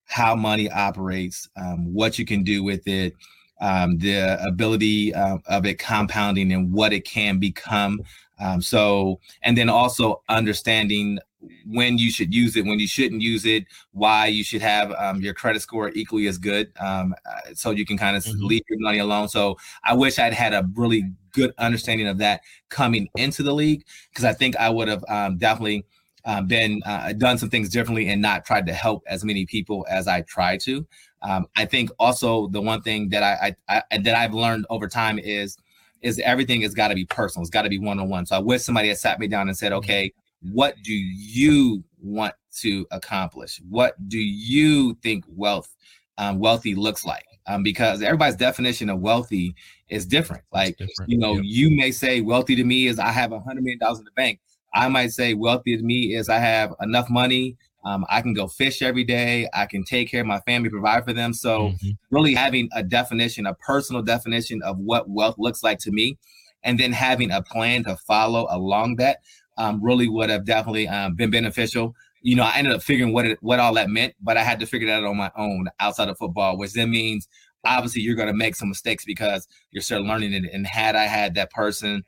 [0.05, 3.13] how money operates, um, what you can do with it,
[3.61, 8.01] um, the ability uh, of it compounding and what it can become.
[8.39, 11.17] Um, so, and then also understanding
[11.65, 15.21] when you should use it, when you shouldn't use it, why you should have um,
[15.21, 18.45] your credit score equally as good, um, uh, so you can kind of mm-hmm.
[18.45, 19.27] leave your money alone.
[19.27, 23.85] So I wish I'd had a really good understanding of that coming into the league
[24.09, 25.85] because I think I would have um, definitely
[26.25, 29.85] uh, been uh, done some things differently and not tried to help as many people
[29.89, 30.87] as I try to.
[31.21, 34.87] Um, I think also the one thing that I, I, I that I've learned over
[34.87, 35.57] time is
[36.01, 37.43] is everything has got to be personal.
[37.43, 38.25] It's got to be one on one.
[38.25, 39.79] So I wish somebody had sat me down and said, mm-hmm.
[39.79, 40.13] okay,
[40.51, 43.61] what do you want to accomplish?
[43.69, 45.73] What do you think wealth
[46.17, 47.25] um, wealthy looks like?
[47.47, 49.55] Um, because everybody's definition of wealthy
[49.89, 50.43] is different.
[50.53, 51.11] Like different.
[51.11, 53.99] you know, you may say wealthy to me is I have a hundred million dollars
[53.99, 54.39] in the bank.
[54.73, 57.57] I might say wealthy to me is I have enough money.
[57.85, 59.49] Um, I can go fish every day.
[59.53, 61.33] I can take care of my family, provide for them.
[61.33, 61.89] So, mm-hmm.
[62.11, 66.17] really having a definition, a personal definition of what wealth looks like to me,
[66.63, 69.19] and then having a plan to follow along that
[69.57, 71.95] um, really would have definitely um, been beneficial.
[72.21, 74.59] You know, I ended up figuring what it, what all that meant, but I had
[74.61, 77.27] to figure that out on my own outside of football, which then means
[77.65, 80.45] obviously you're going to make some mistakes because you're still learning it.
[80.51, 82.03] And had I had that person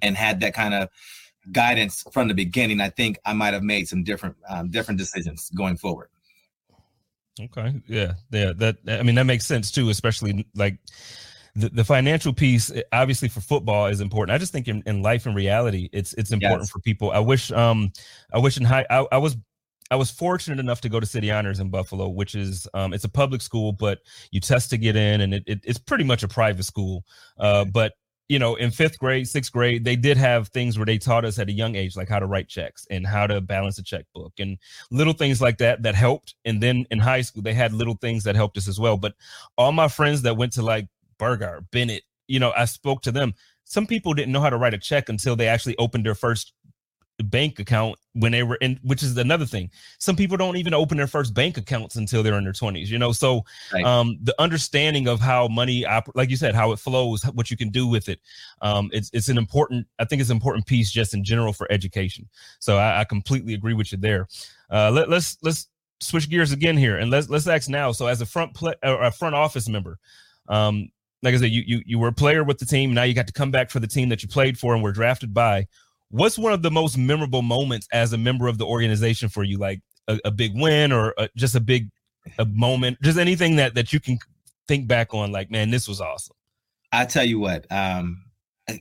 [0.00, 0.88] and had that kind of
[1.50, 5.50] guidance from the beginning, I think I might have made some different um, different decisions
[5.50, 6.08] going forward.
[7.40, 8.52] Okay, yeah, yeah.
[8.54, 10.78] That I mean that makes sense too, especially like
[11.54, 12.70] the, the financial piece.
[12.70, 14.34] Eh, obviously, for football is important.
[14.34, 16.70] I just think in, in life and reality, it's it's important yes.
[16.70, 17.10] for people.
[17.10, 17.92] I wish um
[18.32, 19.36] I wish in high I, I was
[19.90, 23.04] I was fortunate enough to go to City Honors in Buffalo, which is um, it's
[23.04, 23.98] a public school, but
[24.30, 27.04] you test to get in, and it, it, it's pretty much a private school.
[27.38, 27.92] Uh, but
[28.30, 31.38] you know, in fifth grade, sixth grade, they did have things where they taught us
[31.38, 34.32] at a young age, like how to write checks and how to balance a checkbook
[34.38, 34.56] and
[34.90, 36.36] little things like that that helped.
[36.46, 38.96] And then in high school, they had little things that helped us as well.
[38.96, 39.12] But
[39.58, 40.86] all my friends that went to like
[41.18, 43.34] Burgard, Bennett, you know, I spoke to them.
[43.64, 46.52] Some people didn't know how to write a check until they actually opened their first
[47.22, 49.70] bank account when they were in which is another thing.
[49.98, 52.98] Some people don't even open their first bank accounts until they're in their 20s you
[52.98, 53.12] know?
[53.12, 53.84] So right.
[53.84, 57.70] um the understanding of how money like you said how it flows what you can
[57.70, 58.20] do with it
[58.60, 61.70] um it's it's an important i think it's an important piece just in general for
[61.70, 62.28] education.
[62.58, 64.28] So i, I completely agree with you there.
[64.70, 65.68] Uh let, let's let's
[66.00, 67.92] switch gears again here and let's let's ask now.
[67.92, 69.98] So as a front play or a front office member
[70.48, 70.88] um
[71.22, 72.94] like I said, you, you you were a player with the team.
[72.94, 74.92] Now you got to come back for the team that you played for and were
[74.92, 75.66] drafted by.
[76.10, 79.58] What's one of the most memorable moments as a member of the organization for you?
[79.58, 81.88] Like a, a big win or a, just a big
[82.38, 84.18] a moment just anything that that you can
[84.68, 86.36] think back on like man this was awesome.
[86.92, 88.24] I tell you what um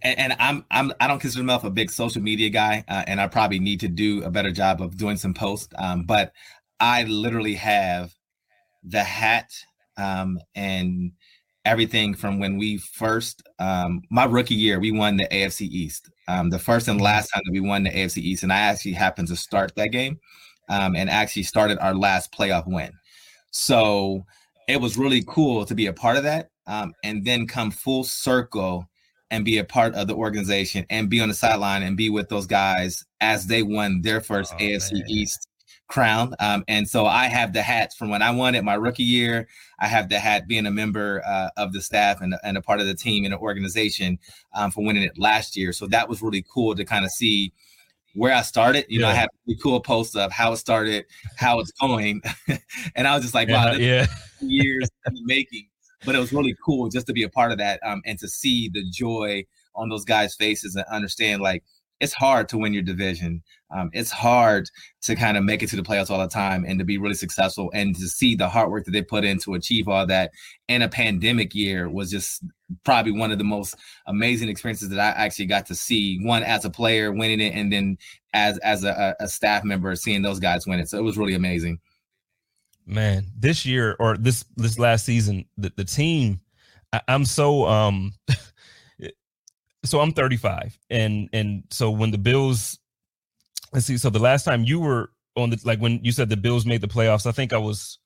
[0.04, 3.28] and, i'm i'm i don't consider myself a big social media guy uh, and i
[3.28, 6.32] probably need to do a better job of doing some posts um but
[6.80, 8.14] i literally have
[8.84, 9.52] the hat
[9.98, 11.12] um and
[11.66, 16.50] everything from when we first um my rookie year we won the afc east um,
[16.50, 19.28] the first and last time that we won the AFC East, and I actually happened
[19.30, 20.20] to start that game,
[20.70, 22.92] um, and actually started our last playoff win.
[23.52, 24.26] So
[24.68, 28.04] it was really cool to be a part of that, um, and then come full
[28.04, 28.88] circle
[29.30, 32.30] and be a part of the organization and be on the sideline and be with
[32.30, 35.04] those guys as they won their first oh, AFC man.
[35.10, 35.48] East
[35.92, 36.34] crown.
[36.40, 39.48] Um, and so I have the hats from when I won it my rookie year.
[39.80, 42.80] I have the hat being a member uh, of the staff and, and a part
[42.80, 44.18] of the team and the organization
[44.54, 45.74] um, for winning it last year.
[45.74, 47.54] So that was really cool to kind of see
[48.16, 48.86] where I started.
[48.88, 49.08] You yeah.
[49.08, 52.22] know, I had a really cool post of how it started, how it's going.
[52.96, 54.08] and I was just like, wow, yeah,
[54.40, 55.68] years in the making.
[56.06, 58.28] But it was really cool just to be a part of that um, and to
[58.28, 61.64] see the joy on those guys' faces and understand like
[62.02, 63.44] it's hard to win your division.
[63.74, 64.68] Um, it's hard
[65.04, 67.14] to kind of make it to the playoffs all the time and to be really
[67.14, 70.32] successful and to see the hard work that they put in to achieve all that
[70.68, 72.44] in a pandemic year was just
[72.84, 73.76] probably one of the most
[74.08, 76.20] amazing experiences that I actually got to see.
[76.24, 77.98] One as a player winning it, and then
[78.34, 80.90] as as a, a staff member seeing those guys win it.
[80.90, 81.80] So it was really amazing.
[82.88, 86.42] Man, this year or this this last season, the, the team,
[86.92, 88.14] I, I'm so um
[89.84, 92.80] so I'm 35, and and so when the Bills,
[93.74, 96.38] let's see, so the last time you were on the like when you said the
[96.38, 98.00] Bills made the playoffs, I think I was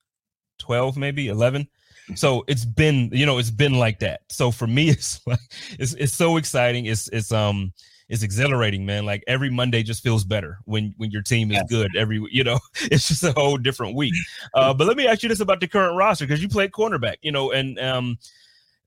[0.59, 1.67] 12, maybe 11.
[2.13, 4.21] So it's been, you know, it's been like that.
[4.29, 5.39] So for me, it's like
[5.79, 6.85] it's it's so exciting.
[6.85, 7.73] It's it's um
[8.07, 9.05] it's exhilarating, man.
[9.05, 11.65] Like every Monday just feels better when when your team is yes.
[11.69, 11.95] good.
[11.95, 14.13] Every you know, it's just a whole different week.
[14.53, 17.17] Uh, but let me ask you this about the current roster because you played cornerback,
[17.21, 18.17] you know, and um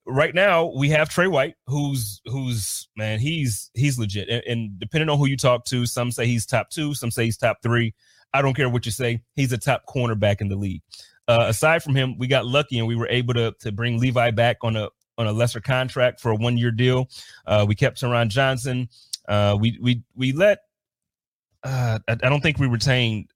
[0.08, 4.28] right now we have Tre White, who's who's man, he's he's legit.
[4.28, 7.24] And, and, depending on who you talk to, some say he's top two, some say
[7.26, 7.94] he's top three.
[8.34, 9.22] I don't care what you say.
[9.34, 10.82] He's a top cornerback in the league.
[11.28, 14.30] Uh, aside from him, we got lucky and we were able to to bring Levi
[14.32, 14.88] back on a
[15.18, 17.08] on a lesser contract for a one year deal.
[17.46, 18.88] Uh, we kept Taron Johnson.
[19.28, 20.60] Uh, we we we let
[21.64, 23.30] uh, I, I don't think we retained.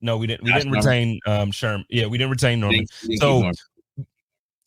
[0.00, 0.42] No, we didn't.
[0.42, 0.84] We didn't Norman.
[0.84, 1.84] retain um Sherm.
[1.90, 2.80] Yeah, we didn't retain Norman.
[2.80, 3.54] Didn't- didn't So- Norman.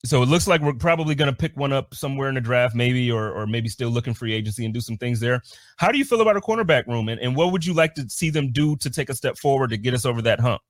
[0.05, 2.73] So it looks like we're probably going to pick one up somewhere in the draft,
[2.73, 5.41] maybe, or or maybe still looking free agency and do some things there.
[5.77, 8.09] How do you feel about our cornerback room, and, and what would you like to
[8.09, 10.61] see them do to take a step forward to get us over that hump?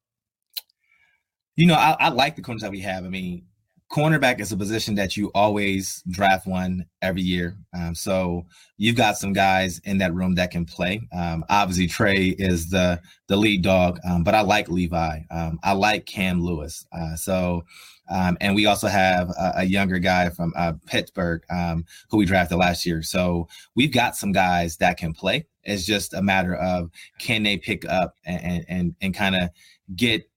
[1.56, 3.06] You know, I, I like the corners that we have.
[3.06, 3.44] I mean,
[3.92, 7.58] cornerback is a position that you always draft one every year.
[7.74, 8.46] Um, so
[8.78, 11.02] you've got some guys in that room that can play.
[11.12, 15.22] Um, obviously, Tre is the the lead dog, um, but I like Levi.
[15.32, 16.86] Um, I like Cam Lewis.
[16.92, 17.64] Uh, so.
[18.12, 22.26] Um, and we also have a, a younger guy from uh, Pittsburgh um, who we
[22.26, 23.04] drafted last year.
[23.04, 25.46] So we've got some guys that can play.
[25.64, 29.50] It's just a matter of can they pick up and and and, and kind of
[29.96, 30.28] get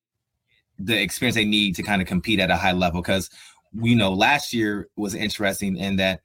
[0.84, 3.30] the experience they need to kind of compete at a high level because
[3.74, 6.20] we know last year was interesting in that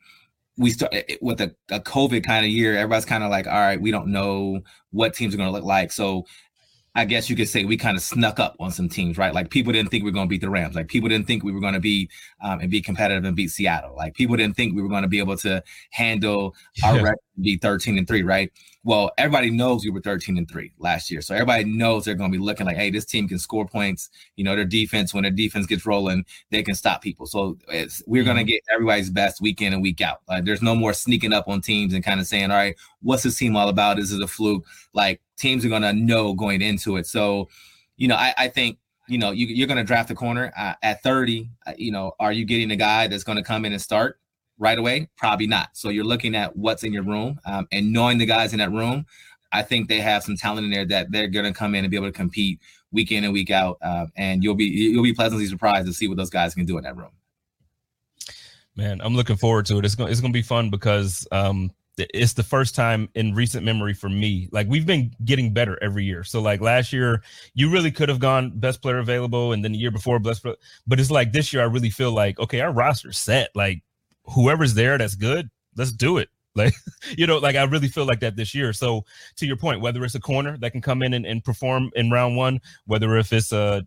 [0.58, 2.76] we started with a, a COVID kind of year.
[2.76, 5.64] Everybody's kind of like, all right, we don't know what teams are going to look
[5.64, 5.92] like.
[5.92, 6.26] So
[6.96, 9.32] I guess you could say we kind of snuck up on some teams, right?
[9.32, 10.76] Like people didn't think we were going to beat the Rams.
[10.76, 12.10] Like people didn't think we were going to be
[12.42, 13.96] um, and be competitive and beat Seattle.
[13.96, 17.02] Like people didn't think we were going to be able to handle our Yeah.
[17.04, 18.52] record and be 13 and three, right?
[18.88, 21.20] Well, everybody knows we were 13 and three last year.
[21.20, 24.10] So everybody knows they're going to be looking like, hey, this team can score points.
[24.38, 27.26] You know, their defense, when their defense gets rolling, they can stop people.
[27.26, 30.22] So it's, we're going to get everybody's best week in and week out.
[30.30, 33.24] Like there's no more sneaking up on teams and kind of saying, all right, what's
[33.24, 34.00] this team all about?
[34.00, 34.66] Is it a fluke?
[34.94, 37.08] Like teams are going to know going into it.
[37.08, 37.50] So,
[37.98, 38.78] you know, I, I think,
[39.10, 41.50] you know, you, you're going to draft a corner uh, at 30.
[41.66, 44.18] Uh, you know, are you getting a guy that's going to come in and start?
[44.58, 45.10] Right away?
[45.18, 45.70] Probably not.
[45.74, 48.72] So you're looking at what's in your room um, and knowing the guys in that
[48.72, 49.06] room.
[49.52, 51.92] I think they have some talent in there that they're going to come in and
[51.92, 52.60] be able to compete
[52.92, 56.08] week in and week out, uh, and you'll be you'll be pleasantly surprised to see
[56.08, 57.12] what those guys can do in that room.
[58.76, 59.86] Man, I'm looking forward to it.
[59.86, 63.94] It's going it's to be fun because um it's the first time in recent memory
[63.94, 64.50] for me.
[64.52, 66.24] Like we've been getting better every year.
[66.24, 67.24] So like last year,
[67.56, 70.44] you really could have gone best player available, and then the year before best.
[70.44, 73.50] But it's like this year, I really feel like okay, our roster's set.
[73.56, 73.82] Like
[74.34, 75.50] whoever's there, that's good.
[75.76, 76.30] Let's do it.
[76.58, 76.74] Like
[77.16, 78.74] you know, like I really feel like that this year.
[78.74, 79.06] So
[79.36, 82.10] to your point, whether it's a corner that can come in and, and perform in
[82.10, 83.86] round one, whether if it's a,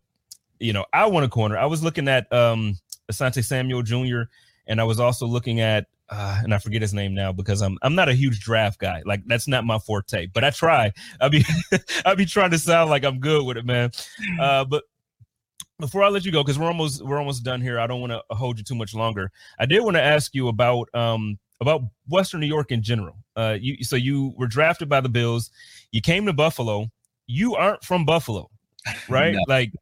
[0.60, 1.58] you know, I want a corner.
[1.58, 2.78] I was looking at um
[3.10, 4.30] Asante Samuel Jr.
[4.68, 7.78] and I was also looking at uh, and I forget his name now because I'm
[7.82, 9.02] I'm not a huge draft guy.
[9.04, 10.92] Like that's not my forte, but I try.
[11.20, 11.44] I be
[12.04, 13.90] I be trying to sound like I'm good with it, man.
[14.40, 14.84] Uh, but
[15.80, 17.80] before I let you go, because we're almost we're almost done here.
[17.80, 19.30] I don't want to hold you too much longer.
[19.58, 23.16] I did want to ask you about um about Western New York in general.
[23.36, 25.50] Uh, you so you were drafted by the Bills.
[25.92, 26.90] You came to Buffalo.
[27.26, 28.50] You aren't from Buffalo,
[29.08, 29.34] right?
[29.34, 29.44] No.
[29.46, 29.72] Like,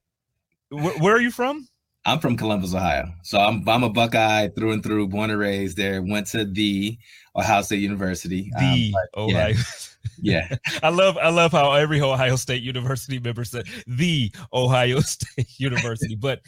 [0.71, 1.69] wh- where are you from?
[2.05, 5.77] I'm from Columbus, Ohio, so I'm I'm a Buckeye through and through, born and raised
[5.77, 6.03] there.
[6.03, 6.97] Went to the
[7.37, 8.51] Ohio State University.
[8.57, 9.55] Um, The Ohio.
[10.21, 15.49] yeah, I love I love how every Ohio State University member said the Ohio State
[15.59, 16.17] University.
[16.21, 16.41] But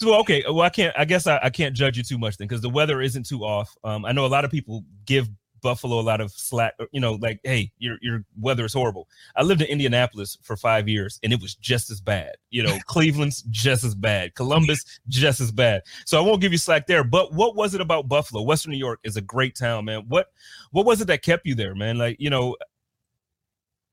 [0.00, 2.48] so okay, well I can't I guess I, I can't judge you too much then
[2.48, 3.74] because the weather isn't too off.
[3.84, 5.28] Um, I know a lot of people give
[5.60, 6.74] Buffalo a lot of slack.
[6.92, 9.08] You know, like hey, your your weather is horrible.
[9.36, 12.36] I lived in Indianapolis for five years and it was just as bad.
[12.50, 14.34] You know, Cleveland's just as bad.
[14.34, 15.82] Columbus just as bad.
[16.04, 17.04] So I won't give you slack there.
[17.04, 18.42] But what was it about Buffalo?
[18.42, 20.04] Western New York is a great town, man.
[20.08, 20.28] What
[20.70, 21.98] what was it that kept you there, man?
[21.98, 22.56] Like you know,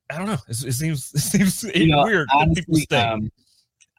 [0.09, 0.38] I don't know.
[0.47, 3.32] It, it seems it seems You know, weird honestly, um,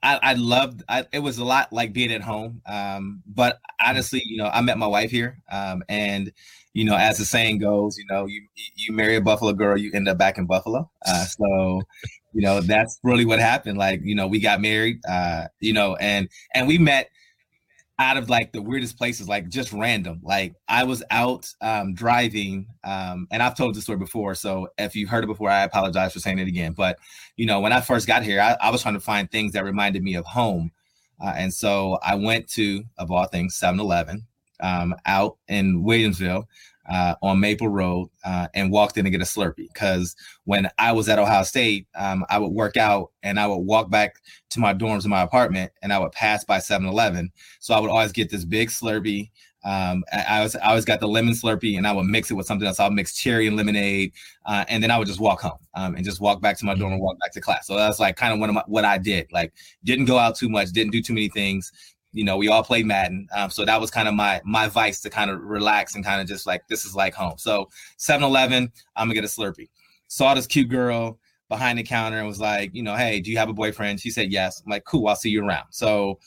[0.02, 0.82] I, I loved.
[0.88, 2.62] I, it was a lot like being at home.
[2.66, 6.32] Um, but honestly, you know, I met my wife here, um, and
[6.74, 8.46] you know, as the saying goes, you know, you
[8.76, 10.90] you marry a Buffalo girl, you end up back in Buffalo.
[11.04, 11.82] Uh, so,
[12.32, 13.78] you know, that's really what happened.
[13.78, 17.10] Like, you know, we got married, uh, you know, and and we met
[17.98, 20.20] out of like the weirdest places, like just random.
[20.22, 24.34] Like I was out um, driving, um, and I've told this story before.
[24.34, 26.72] So if you've heard it before, I apologize for saying it again.
[26.72, 26.98] But
[27.36, 29.64] you know, when I first got here, I, I was trying to find things that
[29.64, 30.70] reminded me of home,
[31.20, 34.26] uh, and so I went to, of all things, 7-Eleven
[34.60, 36.44] um, out in Williamsville
[36.88, 39.68] uh, on Maple Road uh, and walked in to get a Slurpee.
[39.72, 43.58] Because when I was at Ohio State, um, I would work out and I would
[43.58, 44.16] walk back
[44.50, 47.30] to my dorms in my apartment, and I would pass by 7-Eleven.
[47.60, 49.30] So I would always get this big Slurpee.
[49.64, 52.34] Um, I, I was I always got the lemon Slurpee, and I would mix it
[52.34, 52.78] with something else.
[52.78, 54.12] I'll mix cherry and lemonade,
[54.46, 56.74] uh, and then I would just walk home um, and just walk back to my
[56.74, 57.66] dorm and walk back to class.
[57.66, 59.26] So that's like kind of one of my, what I did.
[59.32, 59.52] Like
[59.84, 61.72] didn't go out too much, didn't do too many things.
[62.12, 65.00] You know, we all played Madden, um, so that was kind of my my vice
[65.02, 67.34] to kind of relax and kind of just like this is like home.
[67.36, 69.68] So 7-Eleven, I'm gonna get a Slurpee.
[70.08, 73.38] Saw this cute girl behind the counter and was like, you know, hey, do you
[73.38, 74.00] have a boyfriend?
[74.00, 74.62] She said yes.
[74.64, 75.66] I'm like, cool, I'll see you around.
[75.70, 76.18] So,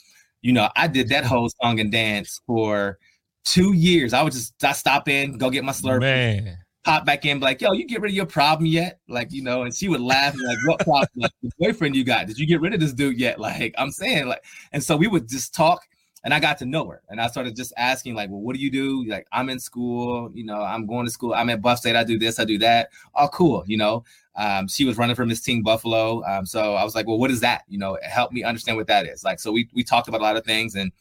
[0.41, 2.97] you know, I did that whole song and dance for
[3.43, 4.13] two years.
[4.13, 7.61] I would just I stop in, go get my Slurpee, Man, pop back in, like,
[7.61, 8.99] yo, you get rid of your problem yet?
[9.07, 11.09] Like, you know, and she would laugh like, what problem?
[11.15, 12.27] Like, the boyfriend you got?
[12.27, 13.39] Did you get rid of this dude yet?
[13.39, 15.87] Like, I'm saying, like, and so we would just talk
[16.23, 17.01] and I got to know her.
[17.09, 19.05] And I started just asking, like, well, what do you do?
[19.05, 22.03] Like, I'm in school, you know, I'm going to school, I'm at Buff State, I
[22.03, 22.89] do this, I do that.
[23.15, 24.03] Oh, cool, you know.
[24.35, 26.23] Um, she was running for Miss Teen Buffalo.
[26.25, 27.63] Um, so I was like, well, what is that?
[27.67, 29.23] You know, help me understand what that is.
[29.23, 30.91] Like, so we we talked about a lot of things, and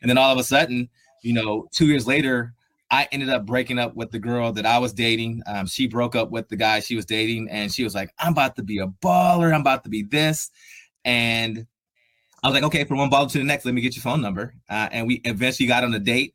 [0.00, 0.88] and then all of a sudden,
[1.22, 2.52] you know, two years later,
[2.90, 5.42] I ended up breaking up with the girl that I was dating.
[5.46, 8.32] Um, she broke up with the guy she was dating, and she was like, I'm
[8.32, 10.50] about to be a baller, I'm about to be this.
[11.04, 11.66] And
[12.42, 14.20] I was like, okay, from one baller to the next, let me get your phone
[14.20, 14.54] number.
[14.68, 16.34] Uh, and we eventually got on a date.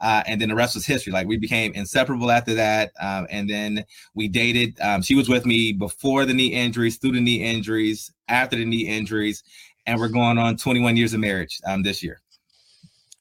[0.00, 1.12] Uh, and then the rest was history.
[1.12, 2.92] Like we became inseparable after that.
[3.00, 3.84] Um, and then
[4.14, 4.78] we dated.
[4.80, 8.66] Um, she was with me before the knee injuries, through the knee injuries, after the
[8.66, 9.42] knee injuries,
[9.86, 12.20] and we're going on 21 years of marriage um, this year.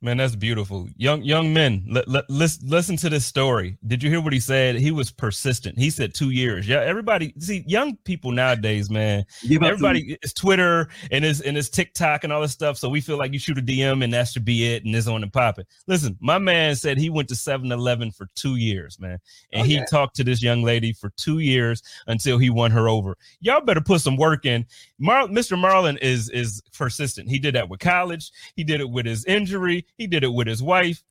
[0.06, 0.88] Man, that's beautiful.
[0.98, 3.76] Young young men, let, let, listen, listen to this story.
[3.88, 4.76] Did you hear what he said?
[4.76, 5.80] He was persistent.
[5.80, 6.68] He said two years.
[6.68, 9.26] Yeah, everybody see young people nowadays, man.
[9.72, 12.78] Everybody is Twitter and is and is TikTok and all this stuff.
[12.78, 15.08] So we feel like you shoot a DM and that should be it and it's
[15.08, 15.66] on and popping.
[15.88, 19.18] Listen, my man said he went to 7-Eleven for two years, man.
[19.54, 22.88] And oh, he talked to this young lady for two years until he won her
[22.90, 23.18] over.
[23.40, 24.68] Y'all better put some work in.
[25.00, 25.58] Mar- Mr.
[25.58, 27.30] Marlon is is persistent.
[27.30, 30.48] He did that with college, he did it with his injury he did it with
[30.48, 31.04] his wife.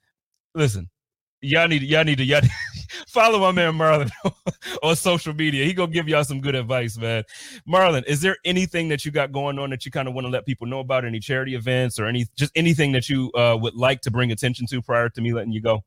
[0.54, 0.88] Listen,
[1.40, 2.40] y'all need y'all need to y'all
[3.08, 4.10] follow my man Marlon
[4.82, 5.64] on social media.
[5.64, 7.24] He gonna give y'all some good advice, man.
[7.68, 10.30] Marlon, is there anything that you got going on that you kind of want to
[10.30, 11.04] let people know about?
[11.04, 14.66] Any charity events or any just anything that you uh, would like to bring attention
[14.68, 15.84] to prior to me letting you go?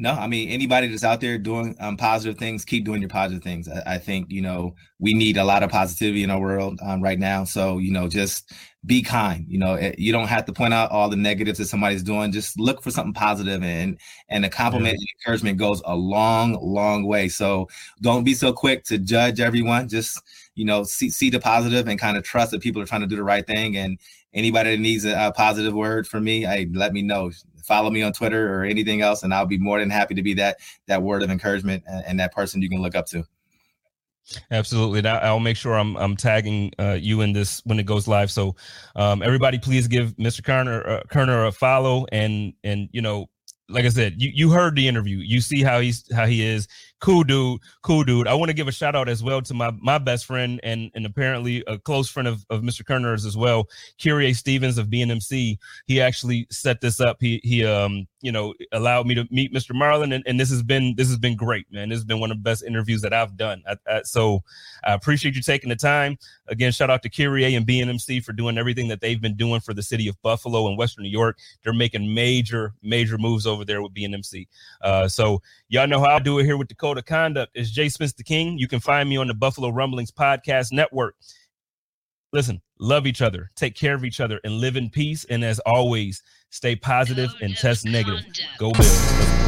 [0.00, 3.42] No, I mean anybody that's out there doing um, positive things, keep doing your positive
[3.42, 3.68] things.
[3.68, 7.02] I, I, think you know we need a lot of positivity in our world um,
[7.02, 7.42] right now.
[7.42, 8.52] So you know, just
[8.86, 9.44] be kind.
[9.48, 12.30] You know, eh, you don't have to point out all the negatives that somebody's doing.
[12.30, 15.00] Just look for something positive, and and a compliment yeah.
[15.00, 17.28] and encouragement goes a long, long way.
[17.28, 17.68] So
[18.00, 19.88] don't be so quick to judge everyone.
[19.88, 20.22] Just
[20.54, 23.08] you know, see see the positive and kind of trust that people are trying to
[23.08, 23.76] do the right thing.
[23.76, 23.98] And
[24.32, 27.32] anybody that needs a, a positive word from me, I let me know
[27.68, 30.34] follow me on Twitter or anything else, and I'll be more than happy to be
[30.34, 30.56] that
[30.86, 33.24] that word of encouragement and, and that person you can look up to.
[34.50, 35.08] Absolutely.
[35.08, 38.30] I'll make sure I'm I'm tagging uh, you in this when it goes live.
[38.30, 38.56] So,
[38.96, 40.42] um, everybody, please give Mr.
[40.42, 43.28] Kerner uh, Kerner a follow and and you know,
[43.68, 45.18] like I said, you you heard the interview.
[45.18, 46.68] You see how he's how he is
[47.00, 48.26] cool dude, cool dude.
[48.26, 50.90] I want to give a shout out as well to my my best friend and
[50.94, 52.82] and apparently a close friend of, of Mr.
[52.82, 53.68] Kerner's as well,
[54.02, 55.58] Kyrie Stevens of BNMC.
[55.86, 57.18] He actually set this up.
[57.20, 59.72] He he um you know allowed me to meet Mr.
[59.72, 61.88] Marlon and, and this has been this has been great, man.
[61.88, 63.62] This has been one of the best interviews that I've done.
[63.66, 64.42] I, I, so
[64.84, 66.18] I appreciate you taking the time.
[66.48, 69.74] Again, shout out to Kyrie and BNMC for doing everything that they've been doing for
[69.74, 71.38] the city of Buffalo and Western New York.
[71.62, 74.48] They're making major major moves over there with BNMC.
[74.80, 77.70] Uh, so y'all know how I do it here with the code of conduct is
[77.70, 78.56] Jay Spence the King.
[78.56, 81.16] You can find me on the Buffalo Rumblings Podcast Network.
[82.32, 85.26] Listen, love each other, take care of each other, and live in peace.
[85.28, 88.24] And as always, stay positive and test negative.
[88.58, 89.47] Go Bills.